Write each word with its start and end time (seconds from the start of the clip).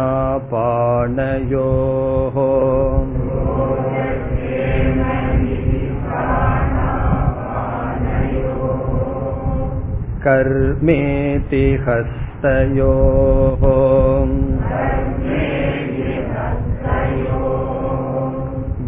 कर्मेति 10.28 11.66
हस्तयोः 11.88 13.64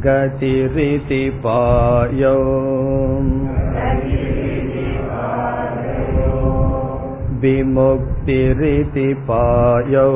गतिरिति 0.05 1.21
पायौ 1.45 2.35
विमुक्तिरिति 7.41 9.07
पायौ 9.29 10.09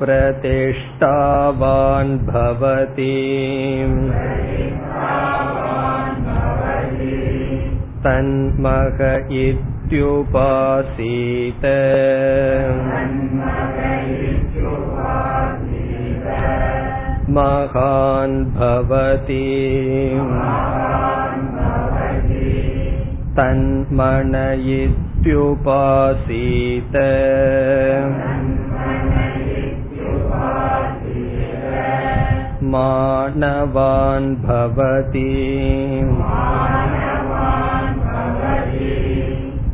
प्रतिष्ठावान् 0.00 2.12
भवति 2.26 3.14
तन्मह 8.04 8.98
इत्युपासीत 9.90 11.64
महान् 17.36 18.36
भवति 18.56 19.46
तन्मन 23.38 24.34
इत्युपासीत 24.76 26.94
मानवान् 32.74 34.30
भवति 34.46 35.26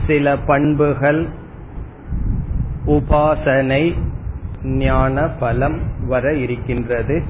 சில 0.07 0.37
பண்புகள் 0.47 1.29
உபாசனை 2.87 3.95
ஞான 4.77 5.29
பலம் 5.39 5.79
வர 6.07 6.35
இருக்கின்றது 6.35 7.23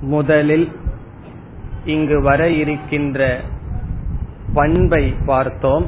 முதலில் 0.00 0.72
இங்கு 1.84 2.22
வர 2.22 2.50
இருக்கின்ற 2.50 3.40
பண்பை 4.54 5.14
பார்த்தோம். 5.26 5.86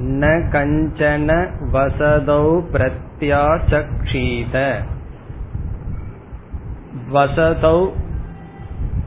ந 0.00 0.42
கஞ்சன 0.52 1.48
வசதௌ 1.72 2.62
பிரத்யாசக்ஷீத. 2.72 4.74
வசதௌ 7.12 7.90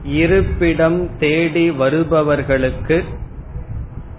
இருப்பிடம் 0.04 1.08
தேடி 1.18 1.70
வருபவர்களுக்கு 1.70 3.04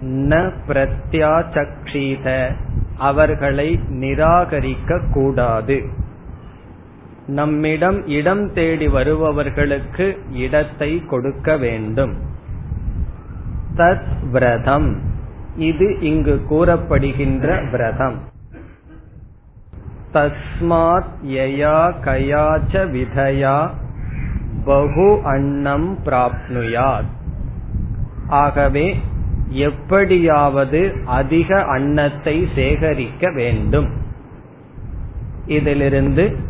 ந 0.02 0.52
பிரத்யாசக்ஷீத. 0.68 2.56
அவர்களை 2.98 3.80
நிராகரிக்க 3.90 5.02
கூடாது 5.12 6.10
நம்மிடம் 7.32 8.08
இடம் 8.08 8.54
தேடி 8.54 8.88
வருபவர்களுக்கு 8.88 10.20
இடத்தை 10.32 11.06
கொடுக்க 11.06 11.58
வேண்டும். 11.58 12.14
தத் 13.76 14.30
விரதம். 14.32 15.02
இது 15.56 16.00
இங்கு 16.00 16.46
கூறப்படுகின்ற 16.50 17.70
விரதம். 17.72 18.18
தஸ்மாத் 20.14 21.12
யயா 21.26 21.94
கயாச்ச 22.06 22.72
விதயா 22.72 23.70
பகு 24.66 25.22
அன்னம் 25.24 25.98
பிராப்னுயாத். 26.06 27.12
ஆகவே 28.28 29.00
எப்படியாவது 29.50 31.02
அதிக 31.06 31.64
அன்னத்தை 31.64 32.48
சேகரிக்க 32.56 33.32
வேண்டும். 33.32 33.90
இதிலிருந்து 35.46 36.50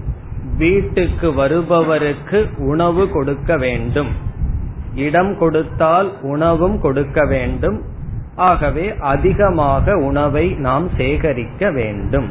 வீட்டுக்கு 0.58 1.34
வருபவருக்கு 1.34 2.50
உணவு 2.58 3.10
கொடுக்க 3.10 3.58
வேண்டும். 3.58 4.08
இடம் 4.96 5.38
கொடுத்தால் 5.38 6.22
உணவும் 6.22 6.80
கொடுக்க 6.80 7.26
வேண்டும். 7.26 7.82
ஆகவே 8.36 8.98
அதிகமாக 9.00 9.98
உணவை 9.98 10.50
நாம் 10.50 10.90
சேகரிக்க 10.98 11.72
வேண்டும். 11.72 12.30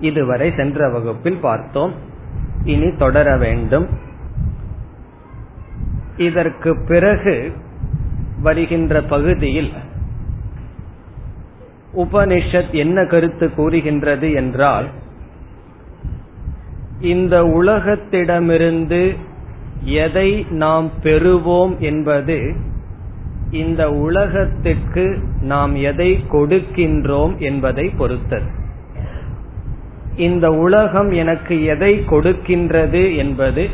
இதுவரை 0.00 0.52
சென்ற 0.56 0.90
வகுப்பில் 0.90 1.38
பார்த்தோம். 1.40 1.92
இனி 2.64 2.96
தொடர 2.96 3.36
வேண்டும். 3.36 3.86
இதற்கு 6.16 6.76
பிறகு 6.88 7.52
வருகின்ற 8.42 9.02
பகுதியில் 9.02 9.72
உபனிஷத் 11.96 12.70
என்ன 12.70 13.04
கருத்து 13.04 13.54
கூறுகின்றது 13.54 14.32
என்றால் 14.32 14.86
இந்த 17.00 17.42
உலகத்திடமிருந்து 17.42 19.16
எதை 19.82 20.46
நாம் 20.50 20.90
பெறுவோம் 21.02 21.78
என்பது 21.78 22.54
இந்த 23.50 23.90
உலகத்திற்கு 23.90 25.18
நாம் 25.40 25.74
எதை 25.74 26.24
கொடுக்கின்றோம் 26.32 27.36
என்பதை 27.36 27.90
பொறுத்தது. 27.90 28.44
இந்த 30.16 30.50
உலகம் 30.52 31.10
எனக்கு 31.10 31.64
எதை 31.64 32.00
கொடுக்கின்றது 32.10 33.16
என்பது 33.16 33.68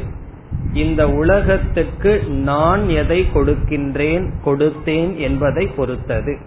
இந்த 0.73 1.11
உலகத்துக்கு 1.11 2.23
நான் 2.29 2.89
எதை 2.89 3.27
கொடுக்கின்றேன் 3.35 4.29
கொடுத்தேன் 4.45 5.17
என்பதை 5.17 5.67
பொறுத்தது. 5.67 6.39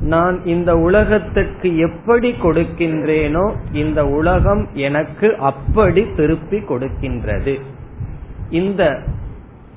நான் 0.00 0.44
இந்த 0.44 0.76
உலகத்துக்கு 0.76 1.78
எப்படி 1.78 2.30
கொடுக்கின்றேனோ 2.30 3.54
இந்த 3.72 4.06
உலகம் 4.06 4.68
எனக்கு 4.72 5.36
அப்படி 5.36 6.06
திருப்பி 6.16 6.56
கொடுக்கின்றது. 6.56 7.60
இந்த 8.50 9.02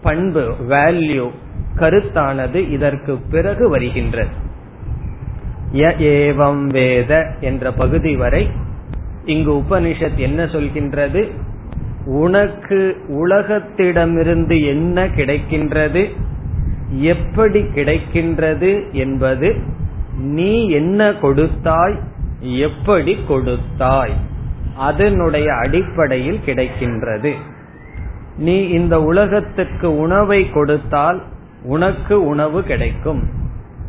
பண்பு 0.01 0.56
வேல்யூ 0.70 1.30
கருத்தானது 1.75 2.70
இதற்கு 2.70 3.18
பிறகு 3.18 3.70
வருகின்றது. 3.70 4.30
ஏவம் 5.74 6.68
வேத 6.68 7.36
என்ற 7.40 7.72
பகுதி 7.72 8.16
வரை 8.16 8.50
இங்கு 9.25 9.54
உபனிஷத் 9.54 10.16
என்ன 10.16 10.46
சொல்கின்றது? 10.46 11.32
உனக்கு 12.06 12.98
உலகத்திடமிருந்து 13.08 14.66
என்ன 14.66 15.06
கிடைக்கின்றது? 15.06 16.10
எப்படி 16.90 17.62
கிடைக்கின்றது 17.62 18.92
என்பது 18.92 19.80
நீ 20.18 20.70
என்ன 20.70 21.13
கொடுத்தாய்? 21.13 22.00
எப்படி 22.39 23.18
கொடுத்தாய்? 23.27 24.13
அதனுடைய 24.75 25.53
அடிப்படையில் 25.53 26.39
கிடைக்கின்றது. 26.46 27.34
நீ 28.38 28.68
இந்த 28.68 29.01
உலகத்துக்கு 29.01 29.98
உணவை 29.98 30.50
கொடுத்தால் 30.50 31.22
உனக்கு 31.63 32.25
உணவு 32.25 32.63
கிடைக்கும். 32.63 33.24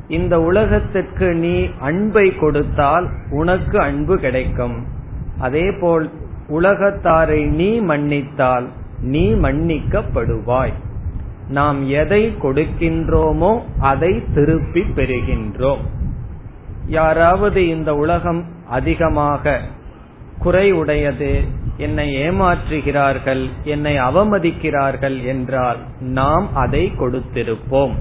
இந்த 0.09 0.41
உலகத்துக்கு 0.41 1.35
நீ 1.35 1.69
அன்பை 1.81 2.37
கொடுத்தால் 2.37 3.09
உனக்கு 3.31 3.79
அன்பு 3.79 4.19
கிடைக்கும். 4.19 4.87
அதேபோல் 5.39 6.11
உலகத்தாரை 6.49 7.47
நீ 7.47 7.81
மன்னித்தால் 7.81 8.69
நீ 9.01 9.35
மன்னிக்கப்படுவாய். 9.35 10.73
நாம் 11.49 11.89
எதை 11.89 12.35
கொடுக்கின்றோமோ 12.43 13.63
அதை 13.81 14.23
திருப்பி 14.35 14.81
பெறுகின்றோம். 14.81 16.01
யாராவது 16.87 17.69
இந்த 17.69 17.95
உலகம் 17.95 18.45
அதிகமாக 18.69 19.61
குறை 20.39 20.73
உடையது 20.73 21.43
என்னை 21.77 22.15
ஏமாற்றுகிறார்கள் 22.15 23.49
என்னை 23.65 23.99
அவமதிக்கிறார்கள் 23.99 25.25
என்றால் 25.25 25.77
நாம் 26.01 26.55
அதை 26.55 26.93
கொடுத்திருப்போம். 26.99 27.93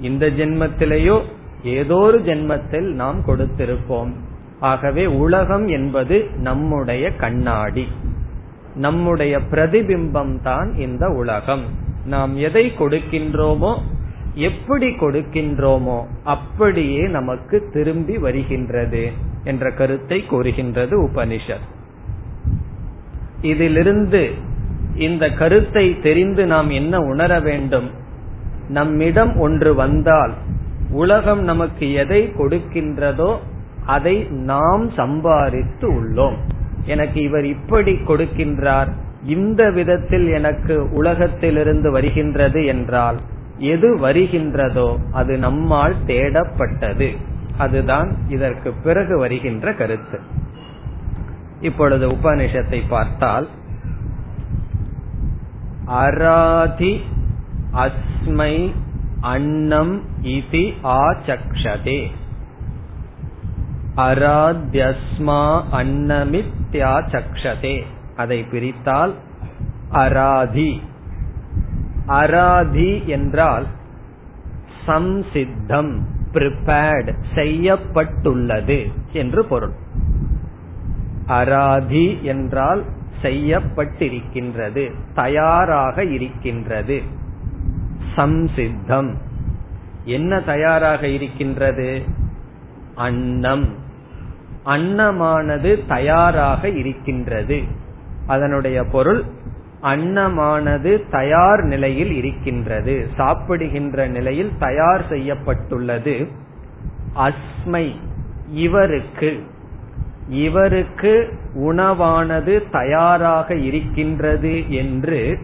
இந்த 0.00 0.26
ஜென்மத்திலேயோ 0.26 1.22
ஏதோ 1.62 1.96
ஒரு 1.96 2.18
ஜென்மத்தில் 2.18 2.92
நாம் 2.92 3.20
கொடுத்திருப்போம். 3.26 4.12
ஆகவே 4.60 5.06
உலகம் 5.06 5.68
என்பது 5.68 6.30
நம்முடைய 6.34 7.16
கண்ணாடி. 7.16 7.88
நம்முடைய 8.74 9.38
பிரதிபிம்பம் 9.38 10.42
தான் 10.42 10.74
இந்த 10.74 11.08
உலகம். 11.08 11.62
நாம் 12.04 12.36
எதை 12.36 12.72
கொடுக்கின்றோமோ 12.78 13.78
எப்படி 14.38 14.88
கொடுக்கின்றோமோ 14.94 15.98
அப்படியே 16.24 17.02
நமக்கு 17.08 17.56
திரும்பி 17.72 18.16
வருகின்றது 18.18 19.02
என்ற 19.44 19.70
கருத்தை 19.70 20.18
கூறுகின்றது 20.26 20.94
உபனிஷத். 21.08 21.66
இதிலிருந்து 23.42 24.22
இந்த 24.96 25.24
கருத்தை 25.30 25.86
தெரிந்து 26.00 26.44
நாம் 26.46 26.70
என்ன 26.70 27.00
உணர 27.12 27.32
வேண்டும்? 27.40 27.88
நம்மிடம் 28.68 29.32
ஒன்று 29.36 29.70
வந்தால் 29.74 30.34
உலகம் 30.92 31.42
நமக்கு 31.42 31.86
எதை 31.92 32.20
கொடுக்கின்றதோ 32.38 33.30
அதை 33.86 34.16
நாம் 34.24 34.84
சம்பாதித்து 34.90 35.86
உள்ளோம். 36.00 36.38
எனக்கு 36.86 37.18
இவர் 37.22 37.44
இப்படி 37.44 37.92
கொடுக்கின்றார் 37.92 38.90
இந்த 39.26 39.62
விதத்தில் 39.70 40.28
எனக்கு 40.28 40.74
உலகத்திலிருந்து 40.90 41.90
வருகின்றது 41.90 42.60
என்றால் 42.64 43.18
எது 43.58 43.98
வருகின்றதோ 43.98 44.96
அது 45.12 45.38
நம்மால் 45.38 45.94
தேடப்பட்டது. 46.06 47.16
அதுதான் 47.58 48.16
இதற்கு 48.28 48.72
பிறகு 48.72 49.18
வருகின்ற 49.18 49.74
கருத்து. 49.74 50.20
இப்பொழுது 51.60 52.08
உபனிஷத்தை 52.08 52.82
பார்த்தால் 52.88 53.48
அராதி 55.84 57.00
அஸ்மை 57.74 58.72
அன்னம் 59.20 60.02
இதி 60.22 60.72
ஆச்சக்ஷதே. 60.82 62.10
அராத்யஸ்மா 63.96 65.62
அன்னமித்யாச்சக்ஷதே. 65.72 67.82
அதை 68.16 68.42
பிரித்தால் 68.42 69.14
அராதி 69.90 70.82
அராதி 72.08 73.02
என்றால் 73.06 73.66
சம்சித்தம் 74.86 75.98
பிரிப்பேர்ட் 76.32 77.14
செய்யப்பட்டுள்ளது 77.34 78.90
என்று 79.12 79.44
பொருள். 79.44 79.72
அராதி 81.26 82.18
என்றால் 82.22 82.84
செய்யப்பட்டிருக்கின்றது 83.22 84.94
தயாராக 85.14 86.04
இருக்கின்றது. 86.04 87.02
சம்சித்தம். 88.16 89.14
என்ன 90.04 90.40
தயாராக 90.40 91.08
இருக்கின்றது? 91.08 92.02
அன்னம். 92.94 93.74
அன்னமானது 94.66 95.86
தயாராக 95.86 96.68
இருக்கின்றது. 96.68 97.62
அதனுடைய 98.26 98.84
பொருள் 98.84 99.22
அன்னமானது 99.82 101.10
தயார் 101.10 101.62
நிலையில் 101.62 102.12
இருக்கின்றது. 102.12 103.08
சாப்பிடுகின்ற 103.16 104.06
நிலையில் 104.06 104.52
தயார் 104.58 105.08
செய்யப்பட்டுள்ளது. 105.08 106.26
அஸ்மை 107.16 107.92
இவருக்கு. 108.52 109.42
இவருக்கு 110.28 111.38
உணவானது 111.54 112.70
தயாராக 112.70 113.54
இருக்கின்றது 113.54 114.72
என்று 114.72 115.38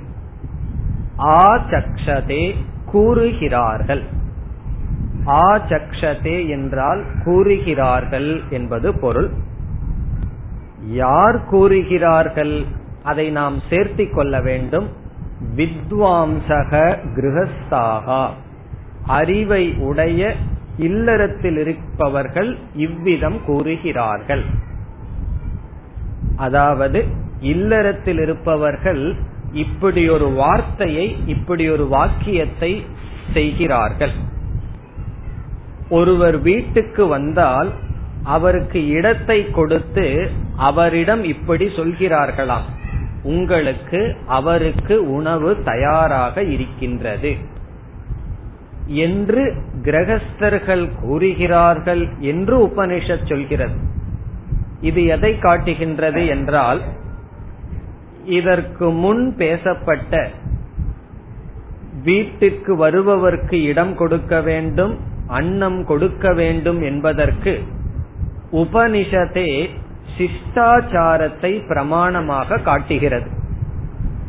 ஆச்சக்ஷதே 1.18 2.54
கூறுகிறார்கள். 2.86 4.02
ஆச்சக்ஷதே 5.26 6.48
என்றால் 6.48 7.04
கூறுகிறார்கள் 7.24 8.42
என்பது 8.50 8.98
பொருள். 8.98 9.30
யார் 10.86 11.44
கூறுகிறார்கள்? 11.44 12.64
அதை 13.04 13.26
நாம் 13.30 13.56
சேர்த்திக் 13.70 14.14
கொள்ள 14.14 14.40
வேண்டும். 14.40 14.88
வித்வாம்சக 15.56 16.80
கிரகஸ்தாகா. 17.16 18.22
அறிவை 19.06 19.64
உடைய 19.78 20.34
இல்லறத்தில் 20.78 21.58
இருப்பவர்கள் 21.58 22.50
இவ்விதம் 22.74 23.38
கூறுகிறார்கள். 23.46 24.44
அதாவது 26.36 27.00
இல்லறத்தில் 27.40 28.20
இருப்பவர்கள் 28.20 29.14
இப்படி 29.52 30.08
ஒரு 30.08 30.28
வார்த்தையை 30.30 31.16
இப்படி 31.26 31.70
ஒரு 31.70 31.86
வாக்கியத்தை 31.86 32.72
செய்கிறார்கள். 33.32 34.14
ஒருவர் 35.90 36.38
வீட்டுக்கு 36.40 37.06
வந்தால் 37.06 37.70
அவருக்கு 38.22 38.80
இடத்தை 38.88 39.50
கொடுத்து 39.50 40.06
அவரிடம் 40.56 41.24
இப்படி 41.24 41.66
சொல்கிறார்களாம். 41.66 42.68
உங்களுக்கு 43.24 44.16
அவருக்கு 44.26 45.12
உணவு 45.12 45.62
தயாராக 45.62 46.42
இருக்கின்றது. 46.42 47.36
என்று 48.86 49.54
கிரகஸ்தர்கள் 49.82 50.90
கூறுகிறார்கள் 51.00 52.08
என்று 52.18 52.66
உபனிஷத் 52.66 53.26
சொல்கிறது. 53.26 53.76
இது 54.80 55.04
எதை 55.04 55.38
காட்டுகின்றது 55.38 56.26
என்றால் 56.26 56.80
இதற்கு 58.24 58.90
முன் 58.90 59.36
பேசப்பட்ட 59.36 60.30
வீட்டுக்கு 62.02 62.72
வருபவர்க்கு 62.76 63.62
இடம் 63.62 63.94
கொடுக்க 63.94 64.40
வேண்டும் 64.40 64.94
அன்னம் 65.26 65.84
கொடுக்க 65.84 66.32
வேண்டும் 66.32 66.82
என்பதற்கு 66.82 67.62
உபனிஷத்தே 68.52 69.70
சிஷ்டாச்சாரத்தை 70.18 71.52
பிரமாணமாக 71.68 72.62
காட்டுகிறது. 72.62 73.28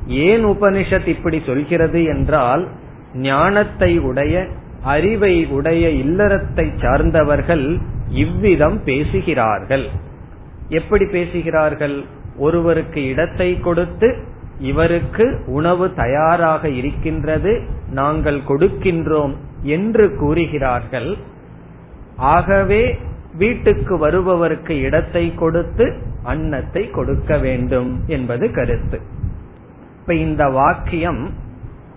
ஏன் 0.07 0.45
உபனிஷத் 0.45 1.07
இப்படி 1.07 1.41
சொல்கிறது 1.45 2.03
என்றால் 2.03 2.67
ஞானத்தை 3.13 3.99
உடைய 3.99 4.45
அறிவை 4.83 5.45
உடைய 5.45 5.89
இல்லறத்தை 5.89 6.65
சார்ந்தவர்கள் 6.77 7.77
இவ்விதம் 8.09 8.83
பேசுகிறார்கள். 8.83 9.85
எப்படி 10.69 11.05
பேசுகிறார்கள்? 11.05 12.03
ஒருவருக்கு 12.37 13.05
இடத்தை 13.05 13.59
கொடுத்து 13.59 14.09
இவருக்கு 14.59 15.43
உணவு 15.47 15.93
தயாராக 15.93 16.69
இருக்கின்றது 16.69 17.61
நாங்கள் 17.91 18.39
கொடுக்கின்றோம் 18.47 19.33
என்று 19.61 20.17
கூறுகிறார்கள். 20.17 21.17
ஆகவே 22.17 22.97
வீட்டுக்கு 23.37 23.97
வருபவருக்கு 23.97 24.79
இடத்தை 24.79 25.33
கொடுத்து 25.35 25.97
அன்னத்தை 26.23 26.89
கொடுக்க 26.89 27.37
வேண்டும் 27.37 28.03
என்பது 28.07 28.51
கருத்து. 28.51 28.99
இப்ப 29.99 30.13
இந்த 30.13 30.49
வாக்கியம் 30.49 31.29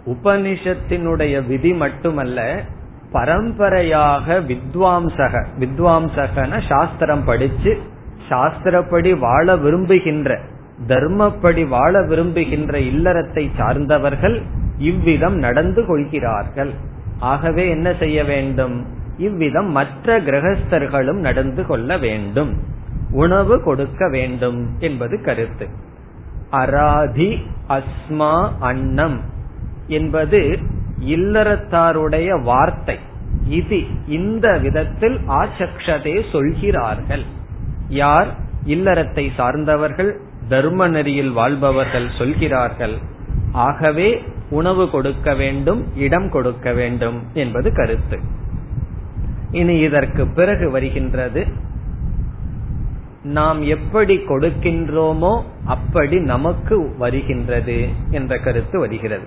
உபனிஷத்தினுடைய 0.06 1.46
விதி 1.46 1.72
மட்டுமல்ல 1.72 2.62
பரம்பரையாக 3.12 4.40
வித்வாம்சக 4.40 5.44
வித்வாம்சகன 5.58 6.60
சாஸ்திரம் 6.68 7.24
படிச்சு 7.24 7.78
சாஸ்திரப்படி 8.30 9.18
வாழ 9.18 9.56
விரும்புகின்ற 9.56 10.40
தர்மப்படி 10.86 11.68
வாழ 11.68 12.02
விரும்புகின்ற 12.02 12.78
இல்லறத்தை 12.78 13.50
சார்ந்தவர்கள் 13.56 14.42
இவ்விதம் 14.78 15.36
நடந்து 15.36 15.86
கொள்கிறார்கள். 15.86 16.72
ஆகவே 17.18 17.68
என்ன 17.68 17.94
செய்ய 17.98 18.24
வேண்டும்? 18.24 18.96
இவ்விதம் 19.18 19.70
மற்ற 19.70 20.20
கிரகஸ்தர்களும் 20.20 21.20
நடந்து 21.20 21.66
கொள்ள 21.66 21.98
வேண்டும். 21.98 22.52
உணவு 23.10 23.62
கொடுக்க 23.62 24.08
வேண்டும் 24.08 24.60
என்பது 24.78 25.20
கருத்து. 25.20 25.68
அராதி 26.50 27.30
அஸ்மா 27.68 28.50
அன்னம் 28.60 29.20
என்பது 29.86 30.58
இல்லறத்தாருடைய 31.06 32.42
வார்த்தை. 32.42 32.98
இது 33.48 33.80
இந்த 34.06 34.58
விதத்தில் 34.58 35.18
ஆச்சக்ஷதே 35.28 36.16
சொல்கிறார்கள். 36.32 37.24
யார் 37.88 38.30
இல்லறத்தை 38.66 39.30
சார்ந்தவர்கள் 39.34 40.20
தர்ம 40.48 40.88
நெறியில் 40.88 41.30
வாழ்பவர்கள் 41.30 42.08
சொல்கிறார்கள். 42.18 42.96
ஆகவே 43.52 44.22
உணவு 44.50 44.90
கொடுக்க 44.90 45.34
வேண்டும் 45.34 45.86
இடம் 45.96 46.28
கொடுக்க 46.30 46.72
வேண்டும் 46.72 47.18
என்பது 47.34 47.72
கருத்து. 47.72 48.18
இனி 49.50 49.78
இதற்கு 49.78 50.26
பிறகு 50.26 50.70
வருகின்றது 50.70 51.46
நாம் 53.22 53.62
எப்படி 53.62 54.16
கொடுக்கின்றோமோ 54.16 55.42
அப்படி 55.64 56.20
நமக்கு 56.20 56.94
வருகின்றது 56.98 57.88
என்ற 58.10 58.38
கருத்து 58.38 58.78
வருகிறது. 58.78 59.26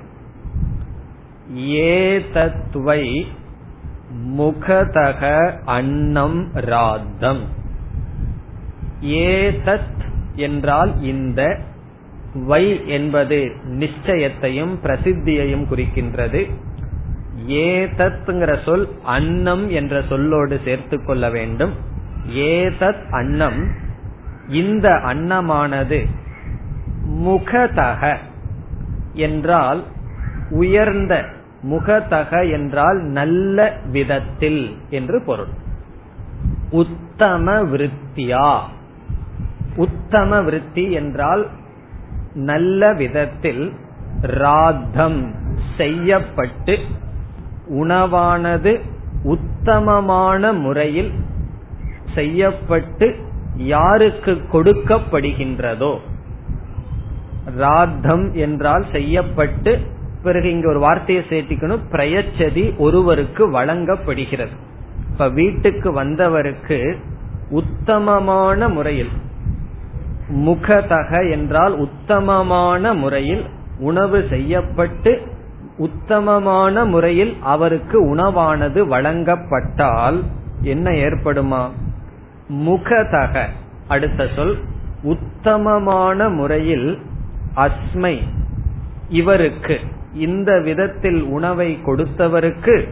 ஏதத்வை 1.55 3.23
முகதக 4.37 5.51
அன்னம் 5.65 6.51
ராத்தம். 6.53 7.41
ஏதத் 9.01 9.99
என்றால் 10.35 11.01
இந்த 11.01 11.59
வை 12.33 12.87
என்பது 12.87 13.51
நிச்சயத்தையும் 13.65 14.75
பிரசித்தியையும் 14.83 15.65
குறிக்கின்றது. 15.71 16.49
ஏதத்ங்கிற 17.47 18.63
சொல் 18.63 18.89
அன்னம் 19.03 19.69
என்ற 19.69 19.99
சொல்லோடு 19.99 20.63
சேர்த்து 20.63 21.03
கொள்ள 21.03 21.29
வேண்டும். 21.29 21.73
ஏதத் 22.29 23.09
அன்னம் 23.09 23.71
இந்த 24.49 24.89
அன்னமானது 24.89 26.05
முகதக 27.19 28.17
என்றால் 29.13 29.83
உயர்ந்த 30.49 31.25
முகதக 31.71 32.51
என்றால் 32.51 32.97
நல்ல 32.97 33.77
விதத்தில் 33.85 34.77
என்று 34.89 35.21
பொருள். 35.21 35.47
உத்தம 36.71 37.61
விருத்தியா? 37.61 38.59
உத்தம 39.75 40.41
விருத்தி 40.41 40.91
என்றால் 40.91 41.47
நல்ல 42.33 42.93
விதத்தில் 42.93 43.73
ராத்தம் 44.21 45.31
செய்யப்பட்டு 45.77 46.79
உணவானது 47.71 48.79
உத்தமமான 49.23 50.53
முறையில் 50.53 51.11
செய்யப்பட்டு 52.13 53.15
யாருக்கு 53.55 54.31
கொடுக்கப்படுகின்றதோ. 54.53 55.93
ராத்தம் 57.57 58.33
என்றால் 58.33 58.85
செய்யப்பட்டு 58.91 59.79
பிறகு 60.23 60.49
இங்க 60.49 60.67
ஒரு 60.67 60.79
வார்த்தையை 60.79 61.23
சேர்த்திக்கணும். 61.29 61.83
பிரயச்சதி 61.91 62.77
ஒருவருக்கு 62.77 63.49
வழங்கப்படுகிறது. 63.49 64.51
இப்ப 65.11 65.29
வீட்டுக்கு 65.29 65.93
வந்தவருக்கு 65.93 66.97
உத்தமமான 67.49 68.69
முறையில் 68.69 69.09
முகதக 70.29 71.31
என்றால் 71.31 71.73
உத்தமமான 71.77 72.93
முறையில் 72.93 73.45
உணவு 73.79 74.25
செய்யப்பட்டு 74.29 75.11
உத்தமமான 75.81 76.85
முறையில் 76.85 77.37
அவருக்கு 77.41 78.15
உணவானது 78.15 78.87
வழங்கப்பட்டால் 78.87 80.23
என்ன 80.61 80.91
ஏற்படுமா? 80.91 81.69
முகதக. 82.49 83.45
அடுத்த 83.87 84.27
சொல் 84.35 84.57
உத்தமமான 85.03 86.29
முறையில் 86.29 86.97
அஸ்மை 87.55 88.21
இவருக்கு 89.09 89.79
இந்த 90.13 90.59
விதத்தில் 90.59 91.21
உணவை 91.21 91.79
கொடுத்தவருக்கு 91.85 92.87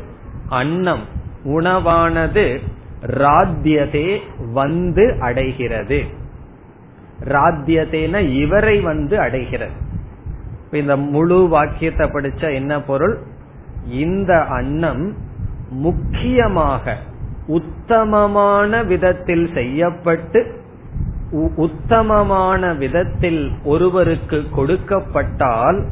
அன்னம் 0.49 1.03
உணவானது 1.45 2.59
ராத்தியதே 3.05 4.19
வந்து 4.53 5.15
அடைகிறது. 5.19 6.03
ராத்தியதேன 7.23 8.29
இவரை 8.29 8.79
வந்து 8.79 9.19
அடைகிறது. 9.19 9.87
இந்த 10.71 10.97
முழு 10.97 11.47
வாக்கியத்தை 11.47 12.07
படிச்ச 12.07 12.53
என்ன 12.53 12.81
பொருள்? 12.81 13.17
இந்த 13.87 14.43
அன்னம் 14.43 15.15
முக்கியமாக 15.69 16.97
உத்தமமான 17.47 18.83
விதத்தில் 18.83 19.49
செய்யப்பட்டு 19.53 20.57
உத்தமமான 21.55 22.73
விதத்தில் 22.73 23.51
ஒருவருக்கு 23.63 24.43
கொடுக்கப்பட்டால் 24.57 25.85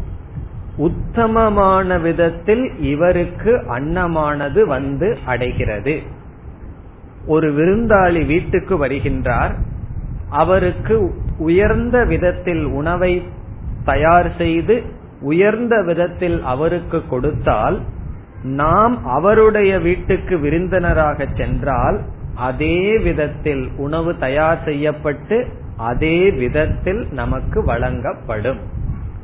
உத்தமமான 0.77 1.97
விதத்தில் 1.97 2.79
இவருக்கு 2.79 3.63
அன்னமானது 3.77 4.65
வந்து 4.65 5.17
அடைகிறது. 5.25 6.01
ஒரு 7.25 7.51
விருந்தாளி 7.51 8.25
வீட்டுக்கு 8.25 8.85
வருகின்றார். 8.85 9.51
அவருக்கு 10.29 11.13
உயர்ந்த 11.37 12.05
விதத்தில் 12.05 12.65
உணவை 12.65 13.23
தயார் 13.87 14.35
செய்து 14.37 14.83
உயர்ந்த 15.21 15.83
விதத்தில் 15.83 16.43
அவருக்கு 16.43 17.03
கொடுத்தால் 17.07 17.81
நாம் 18.43 19.05
அவருடைய 19.05 19.79
வீட்டுக்கு 19.79 20.37
விருந்தினராக 20.37 21.25
சென்றால் 21.37 22.01
அதே 22.35 22.97
விதத்தில் 22.97 23.69
உணவு 23.77 24.17
தயார் 24.17 24.63
செய்யப்பட்டு 24.65 25.47
அதே 25.77 26.29
விதத்தில் 26.29 27.07
நமக்கு 27.11 27.63
வழங்கப்படும். 27.63 28.59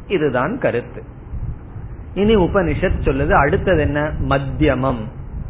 இதுதான் 0.08 0.58
கருத்து. 0.58 1.04
இனி 2.14 2.36
உபனிஷத் 2.36 3.02
சொல்லுது 3.04 3.32
அடுத்தது 3.32 3.80
என்ன? 3.80 4.12
மத்தியமம். 4.28 5.04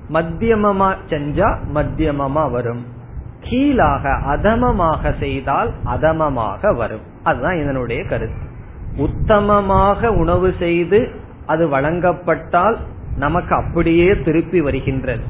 மத்தியமமா 0.10 0.95
செஞ்சா 1.10 1.58
மத்தியமமா 1.73 2.52
வரும். 2.52 2.86
கீழாக 3.39 4.10
அதமமாக 4.10 5.19
செய்தால் 5.19 5.71
அதமமாக 5.86 6.76
வரும். 6.76 7.02
அதுதான் 7.23 7.58
இதனுடைய 7.58 8.04
கருத்து. 8.04 8.52
உத்தமமாக 8.97 10.08
உணவு 10.08 10.53
செய்து 10.60 11.10
அது 11.45 11.69
வழங்கப்பட்டால் 11.69 12.77
நமக்கு 13.17 13.56
அப்படியே 13.56 14.17
திருப்பி 14.23 14.62
வருகின்றது. 14.62 15.23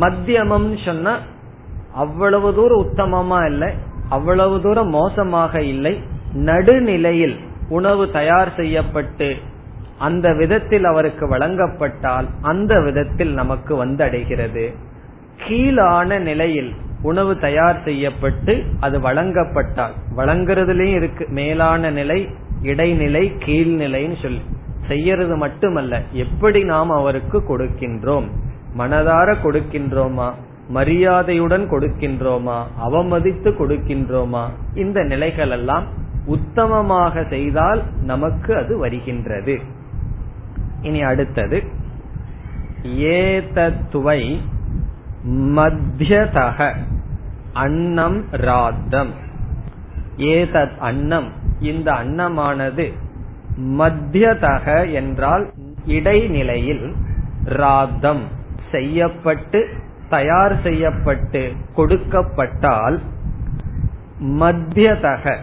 மத்தியமம் 0.00 0.84
சொன்னா 0.84 1.18
அவ்வளவு 1.94 2.54
தூரம் 2.54 2.86
உத்தமமா 2.86 3.46
இல்லை 3.46 3.68
அவ்வளவு 4.08 4.62
தூரம் 4.62 4.88
மோசமாக 4.88 5.62
இல்லை. 5.62 6.00
நடுநிலையில் 6.32 7.38
உணவு 7.68 8.10
தயார் 8.10 8.52
செய்யப்பட்டு 8.56 9.36
அந்த 9.98 10.32
விதத்தில் 10.32 10.84
அவருக்கு 10.84 11.28
வழங்கப்பட்டால் 11.28 12.26
அந்த 12.42 12.80
விதத்தில் 12.80 13.32
நமக்கு 13.32 13.84
வந்தடைகிறது. 13.84 14.74
கீழான 15.36 16.18
நிலையில் 16.18 16.72
உணவு 17.02 17.38
தயார் 17.38 17.82
செய்யப்பட்டு 17.84 18.64
அது 18.80 19.00
வழங்கப்பட்டால் 19.00 19.92
வழங்குறதுலயும் 20.16 20.96
இருக்கு 20.96 21.26
மேலான 21.28 21.90
நிலை 21.90 22.28
இடைநிலை 22.62 23.32
கீழ்நிலைன்னு 23.44 24.22
சொல்லி. 24.22 24.40
செய்யறது 24.88 25.36
மட்டுமல்ல 25.36 26.02
எப்படி 26.12 26.64
நாம் 26.64 26.90
அவருக்கு 26.90 27.42
கொடுக்கின்றோம்? 27.48 28.28
மனதார 28.78 29.36
கொடுக்கின்றோமா? 29.42 30.32
மரியாதையுடன் 30.68 31.70
கொடுக்கின்றோமா? 31.70 32.62
அவமதித்து 32.84 33.50
கொடுக்கின்றோமா? 33.50 34.48
இந்த 34.74 35.02
நிலைகள் 35.02 35.50
எல்லாம் 35.50 35.86
உத்தமமாக 36.26 37.28
செய்தால் 37.28 37.82
நமக்கு 38.02 38.56
அது 38.56 38.78
வருகின்றது. 38.78 39.60
இனி 40.82 41.02
அடுத்தது 41.02 41.62
ஏதத்துவை 42.84 44.38
மத்தியதக 45.28 46.76
அன்னம் 47.52 48.24
ராத்தம். 48.30 49.28
ஏதத் 50.20 50.78
அன்னம். 50.78 51.32
இந்த 51.60 51.92
அன்னமானது 51.92 52.92
மத்தியதக 53.60 54.92
என்றால் 54.92 55.52
இடைநிலையில் 55.86 56.92
ராத்தம். 57.44 58.22
செய்யப்பட்டு 58.70 59.68
தயார் 60.08 60.62
செய்யப்பட்டு 60.62 61.52
கொடுக்கப்பட்டால் 61.76 62.98
மத்தியதக. 64.22 65.36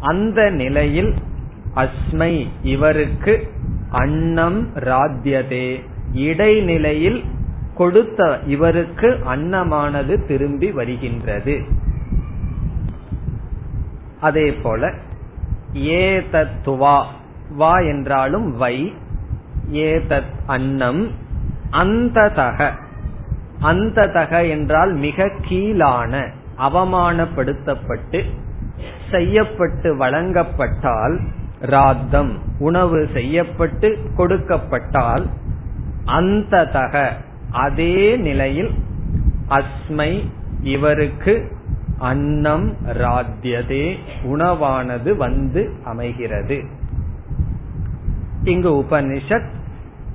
அந்த 0.00 0.50
நிலையில் 0.50 1.14
அஸ்மை 1.74 2.48
இவருக்கு 2.62 3.52
அன்னம் 3.90 4.68
ராத்தியதே. 4.74 5.80
இடைநிலையில் 6.12 7.24
கொடுத்த 7.74 8.40
இவருக்கு 8.46 9.18
அன்னமானது 9.34 10.26
திரும்பி 10.26 10.72
வருகின்றது. 10.72 11.64
அதே 14.20 14.52
போல 14.52 14.92
ஏதத்துவா 15.72 17.04
வா 17.48 17.78
என்றாலும் 17.78 18.56
வை 18.56 18.92
ஏதத் 19.70 20.34
அன்னம் 20.46 21.10
அந்ததக. 21.72 22.72
அந்ததக 23.60 24.48
என்றால் 24.48 24.92
மிக 24.92 25.28
கீழான 25.48 26.30
அவமானப்படுத்தப்பட்டு 26.58 28.24
செய்யப்பட்டு 29.10 29.96
வழங்கப்பட்டால் 29.96 31.20
ராத்தம் 31.60 32.38
உணவு 32.58 33.08
செய்யப்பட்டு 33.12 33.98
கொடுக்கப்பட்டால் 34.16 35.26
அந்ததக 36.06 37.12
அதே 37.50 38.16
நிலையில் 38.16 38.70
அஸ்மை 39.48 40.28
இவருக்கு 40.62 41.57
அன்னம் 41.98 42.76
ராத்தியதே 42.86 43.98
உணவானது 44.24 45.16
வந்து 45.16 45.72
அமைகிறது. 45.84 46.64
இங்கு 48.44 48.70
உபனிஷத் 48.70 49.48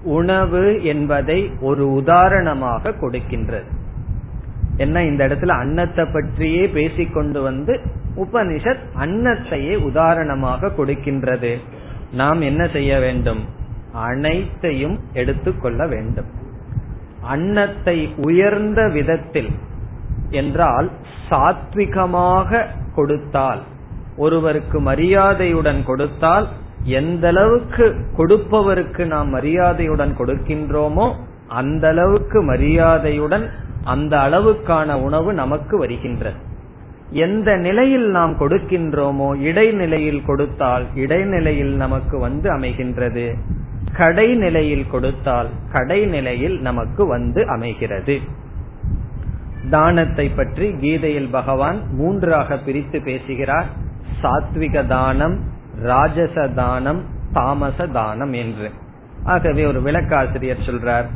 உணவு 0.04 0.84
என்பதை 0.84 1.52
ஒரு 1.62 1.91
உதாரணமாக 1.91 2.89
கொடுக்கின்றது. 2.89 3.63
என்ன 4.78 5.04
இந்த 5.04 5.28
இடத்துல 5.28 5.48
அன்னத்தை 5.48 6.06
பற்றியே 6.06 6.67
பேசிக்கொண்டு 6.67 7.41
வந்து 7.41 7.80
உபனிஷத் 8.15 8.84
அன்னத்தையே 9.00 9.76
உதாரணமாக 9.76 10.67
கொடுக்கின்றது. 10.67 11.58
நாம் 12.12 12.41
என்ன 12.41 12.67
செய்ய 12.67 13.00
வேண்டும்? 13.00 13.46
அனைத்தையும் 13.93 15.00
எடுத்துக்கொள்ள 15.13 15.88
வேண்டும். 15.88 16.26
அன்னத்தை 17.22 18.13
உயர்ந்த 18.17 18.89
விதத்தில் 18.89 19.50
என்றால் 20.34 20.88
சாத்விகமாக 21.30 22.65
கொடுத்தால் 22.96 23.62
ஒருவருக்கு 24.17 24.80
மரியாதையுடன் 24.82 25.82
கொடுத்தால் 25.84 26.48
எந்த 27.00 27.26
அளவுக்கு 27.28 27.86
கொடுப்பவருக்கு 28.17 29.04
நாம் 29.06 29.30
மரியாதையுடன் 29.30 30.13
கொடுக்கின்றோமோ 30.17 31.06
அந்த 31.60 31.86
அளவுக்கு 31.88 32.39
மரியாதையுடன் 32.43 33.46
அந்த 33.84 34.13
அளவுக்கான 34.17 34.89
உணவு 35.02 35.30
நமக்கு 35.34 35.78
வருகின்றது. 35.78 36.39
எந்த 37.26 37.50
நிலையில் 37.65 38.06
நாம் 38.10 38.34
கொடுக்கின்றோமோ 38.39 39.30
இடைநிலையில் 39.50 40.22
கொடுத்தால் 40.26 40.86
இடைநிலையில் 40.96 41.74
நமக்கு 41.84 42.15
வந்து 42.26 42.48
அமைகின்றது. 42.54 43.26
கடைநிலையில் 43.98 44.86
கொடுத்தால் 44.91 45.50
கடைநிலையில் 45.74 46.58
நமக்கு 46.60 47.06
வந்து 47.06 47.41
அமைகிறது. 47.48 48.15
தானத்தை 49.75 50.25
பற்றி 50.38 50.67
கீதையில் 50.83 51.31
பகவான் 51.38 51.79
மூன்றாக 51.99 52.57
பிரித்து 52.65 52.99
பேசுகிறார். 53.01 53.69
சாத்விக 54.21 54.86
தானம் 54.88 55.36
ராஜச 55.89 56.36
தானம் 56.55 57.01
தாமச 57.38 57.88
தானம் 57.97 58.33
என்று. 58.43 58.69
ஆகவே 59.33 59.63
ஒரு 59.71 59.79
விளக்காசிரியர் 59.81 60.65
சொல்றார் 60.67 61.07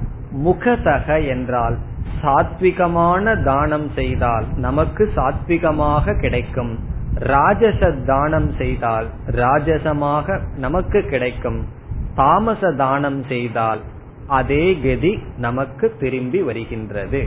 முகதக 0.45 1.07
என்றால் 1.35 1.77
சாத்விகமான 2.21 3.33
தானம் 3.43 3.87
செய்தால் 3.95 4.45
நமக்கு 4.65 5.03
சாத்விகமாக 5.15 6.15
கிடைக்கும். 6.23 6.73
ராஜச 7.33 7.89
தானம் 8.09 8.49
செய்தால் 8.59 9.07
ராஜசமாக 9.41 10.37
நமக்கு 10.57 10.99
கிடைக்கும். 11.13 11.59
தாமச 12.19 12.71
தானம் 12.81 13.21
செய்தால் 13.31 13.81
அதே 14.39 14.65
கதி 14.85 15.11
நமக்கு 15.45 15.85
திரும்பி 15.99 16.39
வருகின்றது. 16.47 17.21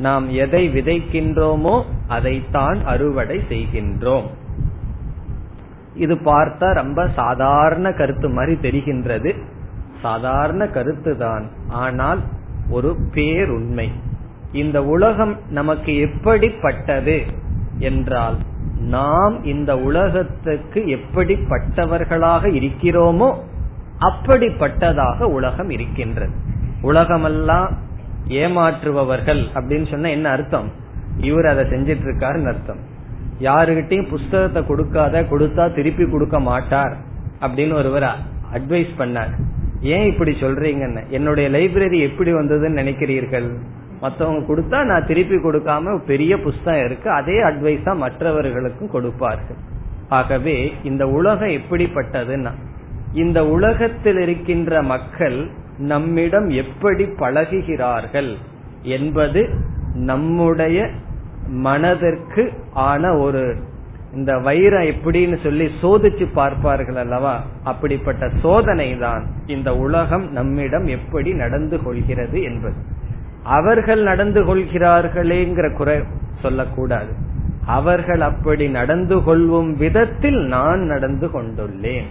நாம் 0.00 0.26
எதை 0.30 0.68
விதைக்கின்றோமோ 0.68 1.84
அதைத்தான் 2.08 2.84
அறுவடை 2.84 3.38
செய்கின்றோம். 3.48 4.26
இது 5.94 6.14
பார்த்தா 6.14 6.68
ரொம்ப 6.72 7.08
சாதாரண 7.14 7.92
கருத்து 7.92 8.28
மாதிரி 8.28 8.54
தெரிகின்றது. 8.68 9.30
சாதாரண 10.02 10.66
கருத்து 10.66 11.16
தான். 11.16 11.48
ஆனால் 11.68 12.20
ஒரு 12.70 12.96
பேருண்மை. 13.14 13.88
இந்த 14.52 14.84
உலகம் 14.84 15.34
நமக்கு 15.50 15.96
எப்படிப்பட்டது 15.96 17.18
என்றால் 17.78 18.36
நாம் 18.88 19.44
இந்த 19.44 19.78
உலகத்துக்கு 19.78 20.98
எப்படிப்பட்டவர்களாக 20.98 22.44
இருக்கிறோமோ 22.60 23.30
அப்படிப்பட்டதாக 24.00 25.22
உலகம் 25.22 25.70
இருக்கின்றது. 25.70 26.34
உலகமெல்லாம் 26.82 27.88
ஏமாற்றுபவர்கள் 28.28 29.42
அப்படின்னு 29.54 29.90
சொன்னா 29.90 30.08
என்ன 30.08 30.28
அர்த்தம்? 30.30 30.68
இவர் 31.20 31.46
அதை 31.46 31.64
செஞ்சிட்டு 31.64 32.06
இருக்காருன்னு 32.06 32.50
அர்த்தம். 32.52 32.80
யாருகிட்டையும் 33.40 34.08
புஸ்தகத்தை 34.08 34.66
கொடுக்காத 34.66 35.22
கொடுத்தா 35.22 35.74
திருப்பி 35.74 36.08
கொடுக்க 36.08 36.40
மாட்டார் 36.40 36.96
அப்படின்னு 37.40 37.72
ஒருவர் 37.72 38.08
அட்வைஸ் 38.52 38.92
பண்ணார். 38.98 39.32
ஏன் 39.80 40.06
இப்படி 40.06 40.36
சொல்றீங்கன்னு? 40.40 41.08
என்னுடைய 41.08 41.50
லைப்ரரி 41.50 41.98
எப்படி 42.00 42.32
வந்ததுன்னு 42.32 42.80
நினைக்கிறீர்கள்? 42.82 43.48
மற்றவங்க 44.02 44.42
கொடுத்தா 44.50 44.84
நான் 44.84 45.06
திருப்பி 45.06 45.36
கொடுக்காம 45.36 45.98
பெரிய 46.06 46.38
புஸ்தகம் 46.38 46.84
இருக்கு 46.84 47.10
அதே 47.10 47.42
அட்வைஸ் 47.42 47.82
தான் 47.82 47.98
மற்றவர்களுக்கும் 47.98 48.90
கொடுப்பார்கள். 48.90 49.56
ஆகவே 50.08 50.72
இந்த 50.82 51.08
உலகம் 51.08 51.48
எப்படிப்பட்டதுன்னா 51.48 52.52
இந்த 53.12 53.46
உலகத்தில் 53.46 54.16
இருக்கின்ற 54.16 54.82
மக்கள் 54.82 55.50
நம்மிடம் 55.80 56.48
எப்படி 56.48 57.04
பழகுகிறார்கள் 57.04 58.34
என்பது 58.82 59.48
நம்முடைய 59.94 60.88
மனதிற்கு 61.46 62.52
ஆன 62.72 63.16
ஒரு 63.16 63.56
இந்த 64.14 64.38
வைரம் 64.38 64.82
எப்படின்னு 64.82 65.42
சொல்லி 65.42 65.70
சோதிச்சு 65.82 66.26
பார்ப்பார்கள் 66.32 66.96
அல்லவா? 66.96 67.42
அப்படிப்பட்ட 67.64 68.30
சோதனை 68.42 68.98
தான் 68.98 69.26
இந்த 69.46 69.76
உலகம் 69.76 70.32
நம்மிடம் 70.32 70.86
எப்படி 70.86 71.32
நடந்து 71.32 71.82
கொள்கிறது 71.82 72.42
என்பது. 72.42 72.74
அவர்கள் 73.42 74.02
நடந்து 74.02 74.42
கொள்கிறார்களேங்கிற 74.44 75.76
குறை 75.76 76.02
சொல்லக்கூடாது. 76.42 77.12
அவர்கள் 77.66 78.20
அப்படி 78.20 78.68
நடந்து 78.68 79.22
கொள்வும் 79.22 79.76
விதத்தில் 79.76 80.40
நான் 80.46 80.80
நடந்து 80.80 81.26
கொண்டுள்ளேன். 81.26 82.06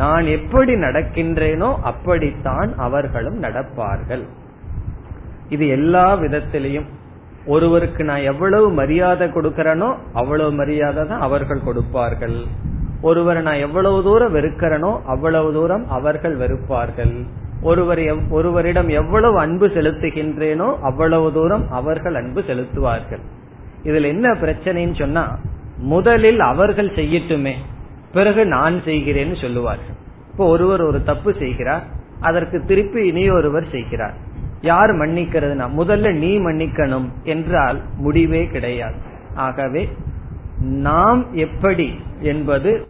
நான் 0.00 0.26
எப்படி 0.26 0.72
நடக்கின்றேனோ 0.74 1.68
அப்படித்தான் 1.90 2.70
அவர்களும் 2.76 3.38
நடப்பார்கள். 3.42 4.24
இது 5.54 5.64
எல்லா 5.68 6.16
விதத்திலையும். 6.16 6.88
ஒருவருக்கு 7.46 8.02
நான் 8.04 8.26
எவ்வளவு 8.32 8.66
மரியாதை 8.70 9.26
கொடுக்கறனோ 9.28 9.88
அவ்வளவு 10.12 10.52
மரியாதை 10.52 11.02
தான் 11.08 11.24
அவர்கள் 11.26 11.64
கொடுப்பார்கள். 11.64 12.36
ஒருவரை 13.02 13.42
நான் 13.42 13.62
எவ்வளவு 13.66 14.02
தூரம் 14.02 14.34
வெறுக்கிறனோ 14.34 14.92
அவ்வளவு 15.06 15.52
தூரம் 15.52 15.84
அவர்கள் 15.88 16.36
வெறுப்பார்கள். 16.38 17.14
ஒருவர் 17.62 18.02
ஒருவரிடம் 18.30 18.88
எவ்வளவு 19.00 19.36
அன்பு 19.38 19.66
செலுத்துகின்றேனோ 19.66 20.68
அவ்வளவு 20.80 21.32
தூரம் 21.32 21.64
அவர்கள் 21.70 22.14
அன்பு 22.14 22.40
செலுத்துவார்கள். 22.40 23.22
இதுல 23.84 24.10
என்ன 24.14 24.28
பிரச்சனைன்னு 24.42 24.96
சொன்னா 24.98 25.24
முதலில் 25.92 26.40
அவர்கள் 26.40 26.90
செய்யட்டுமே. 26.96 27.54
பிறகு 28.12 28.46
நான் 28.46 28.74
செய்கிறேன்னு 28.74 29.40
சொல்லுவார்கள் 29.40 29.94
இப்போ 30.30 30.46
ஒருவர் 30.46 30.80
ஒரு 30.80 31.02
தப்பு 31.02 31.34
செய்கிறார் 31.38 31.82
அதற்கு 32.20 32.64
திருப்பி 32.64 33.06
இனி 33.06 33.30
ஒருவர் 33.30 33.70
செய்கிறார். 33.70 34.14
யார் 34.60 34.90
மன்னிக்கிறதுனா 34.90 35.66
முதல்ல 35.78 36.14
நீ 36.14 36.38
மன்னிக்கணும் 36.38 37.08
என்றால் 37.22 37.80
முடிவே 37.96 38.46
கிடையாது. 38.46 38.94
ஆகவே 39.34 39.88
நாம் 40.60 41.34
எப்படி 41.34 41.94
என்பது 42.20 42.86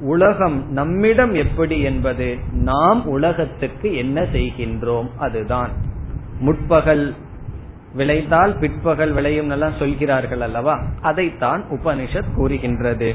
உலகம் 0.00 0.72
நம்மிடம் 0.72 1.34
எப்படி 1.34 1.80
என்பது 1.80 2.36
நாம் 2.52 3.06
உலகத்துக்கு 3.06 3.96
என்ன 3.96 4.22
செய்கின்றோம் 4.22 5.08
அதுதான். 5.18 5.70
முற்பகல் 6.38 7.14
விளைந்தால் 7.94 8.56
பிற்பகல் 8.58 9.12
விளையும் 9.12 9.50
எல்லாம் 9.50 9.78
சொல்கிறார்கள் 9.78 10.40
அல்லவா? 10.40 10.82
அதைத்தான் 11.00 11.64
உபனிஷத் 11.70 12.34
கூறுகின்றது. 12.34 13.14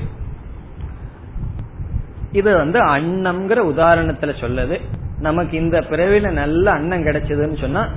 இது 2.32 2.56
வந்து 2.56 2.80
அன்னம்ங்கிற 2.80 3.60
உதாரணத்துல 3.74 4.34
சொல்லது. 4.42 4.82
நமக்கு 5.20 5.58
இந்த 5.58 5.80
பிறவில 5.80 6.32
நல்ல 6.32 6.72
அன்னம் 6.72 7.06
கிடைச்சதுன்னு 7.06 7.62
சொன்னா 7.62 7.88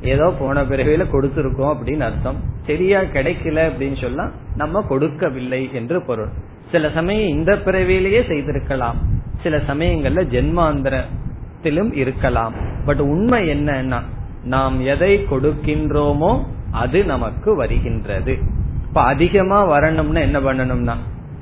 ஏதோ 0.00 0.34
போன 0.38 0.62
பிறவில 0.62 1.04
கொடுத்திருக்கோம் 1.12 1.72
அப்படின்னு 1.72 2.00
அர்த்தம். 2.00 2.36
சரியா 2.66 3.00
கிடைக்கல 3.00 3.58
அப்படின்னு 3.68 4.00
சொன்னா 4.00 4.30
நம்ம 4.56 4.82
கொடுக்கவில்லை 4.82 5.68
என்று 5.72 6.02
பொருள். 6.02 6.28
சில 6.70 6.90
சமயம் 6.90 7.28
இந்த 7.28 7.56
பிறவிலேயே 7.56 8.24
செய்திருக்கலாம். 8.28 8.96
சில 9.42 9.56
சமயங்கள்ல 9.56 10.24
ஜென்மாந்திரத்திலும் 10.34 11.92
இருக்கலாம். 11.92 12.54
பட் 12.84 13.00
உண்மை 13.00 13.48
என்னன்னா 13.48 14.00
நாம் 14.44 14.80
எதை 14.84 15.26
கொடுக்கின்றோமோ 15.30 16.42
அது 16.70 17.04
நமக்கு 17.04 17.56
வருகின்றது. 17.56 18.38
இப்ப 18.86 19.02
அதிகமா 19.02 19.64
வரணும்னா 19.64 20.20
என்ன 20.20 20.40
பண்ணணும்னா 20.40 20.94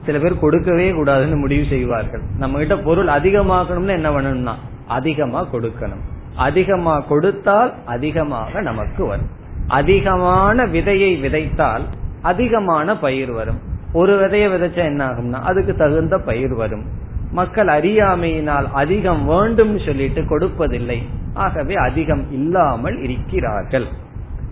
சில 0.05 0.19
பேர் 0.19 0.39
கொடுக்கவே 0.39 0.93
கூடாதுன்னு 0.93 1.37
முடிவு 1.37 1.67
செய்வார்கள். 1.69 2.21
நம்ம 2.39 2.59
கிட்ட 2.59 2.77
பொருள் 2.77 3.07
அதிகமாக்கணும்னா 3.07 3.89
என்ன 3.89 4.11
பண்ணணும்னா 4.11 4.55
அதிகமா 4.87 5.47
கொடுக்கணும். 5.53 6.03
அதிகமா 6.35 7.01
கொடுத்தால் 7.01 7.75
அதிகமாக 7.87 8.61
நமக்கு 8.61 9.07
வரும். 9.07 9.29
அதிகமான 9.67 10.67
விதையை 10.67 11.21
விதைத்தால் 11.21 11.83
அதிகமான 12.23 12.99
பயிர் 12.99 13.33
வரும். 13.33 13.59
ஒரு 13.93 14.21
விதைய 14.21 14.49
விதைச்சா 14.53 14.85
என்ன 14.85 15.09
ஆகும்னா 15.09 15.43
அதுக்கு 15.43 15.77
தகுந்த 15.77 16.19
பயிர் 16.19 16.55
வரும். 16.55 16.85
மக்கள் 17.31 17.67
அறியாமையினால் 17.67 18.71
அதிகம் 18.73 19.25
வேண்டும் 19.27 19.79
சொல்லிட்டு 19.79 20.23
கொடுப்பதில்லை. 20.23 21.03
ஆகவே 21.35 21.75
அதிகம் 21.75 22.33
இல்லாமல் 22.33 23.03
இருக்கிறார்கள். 23.03 23.87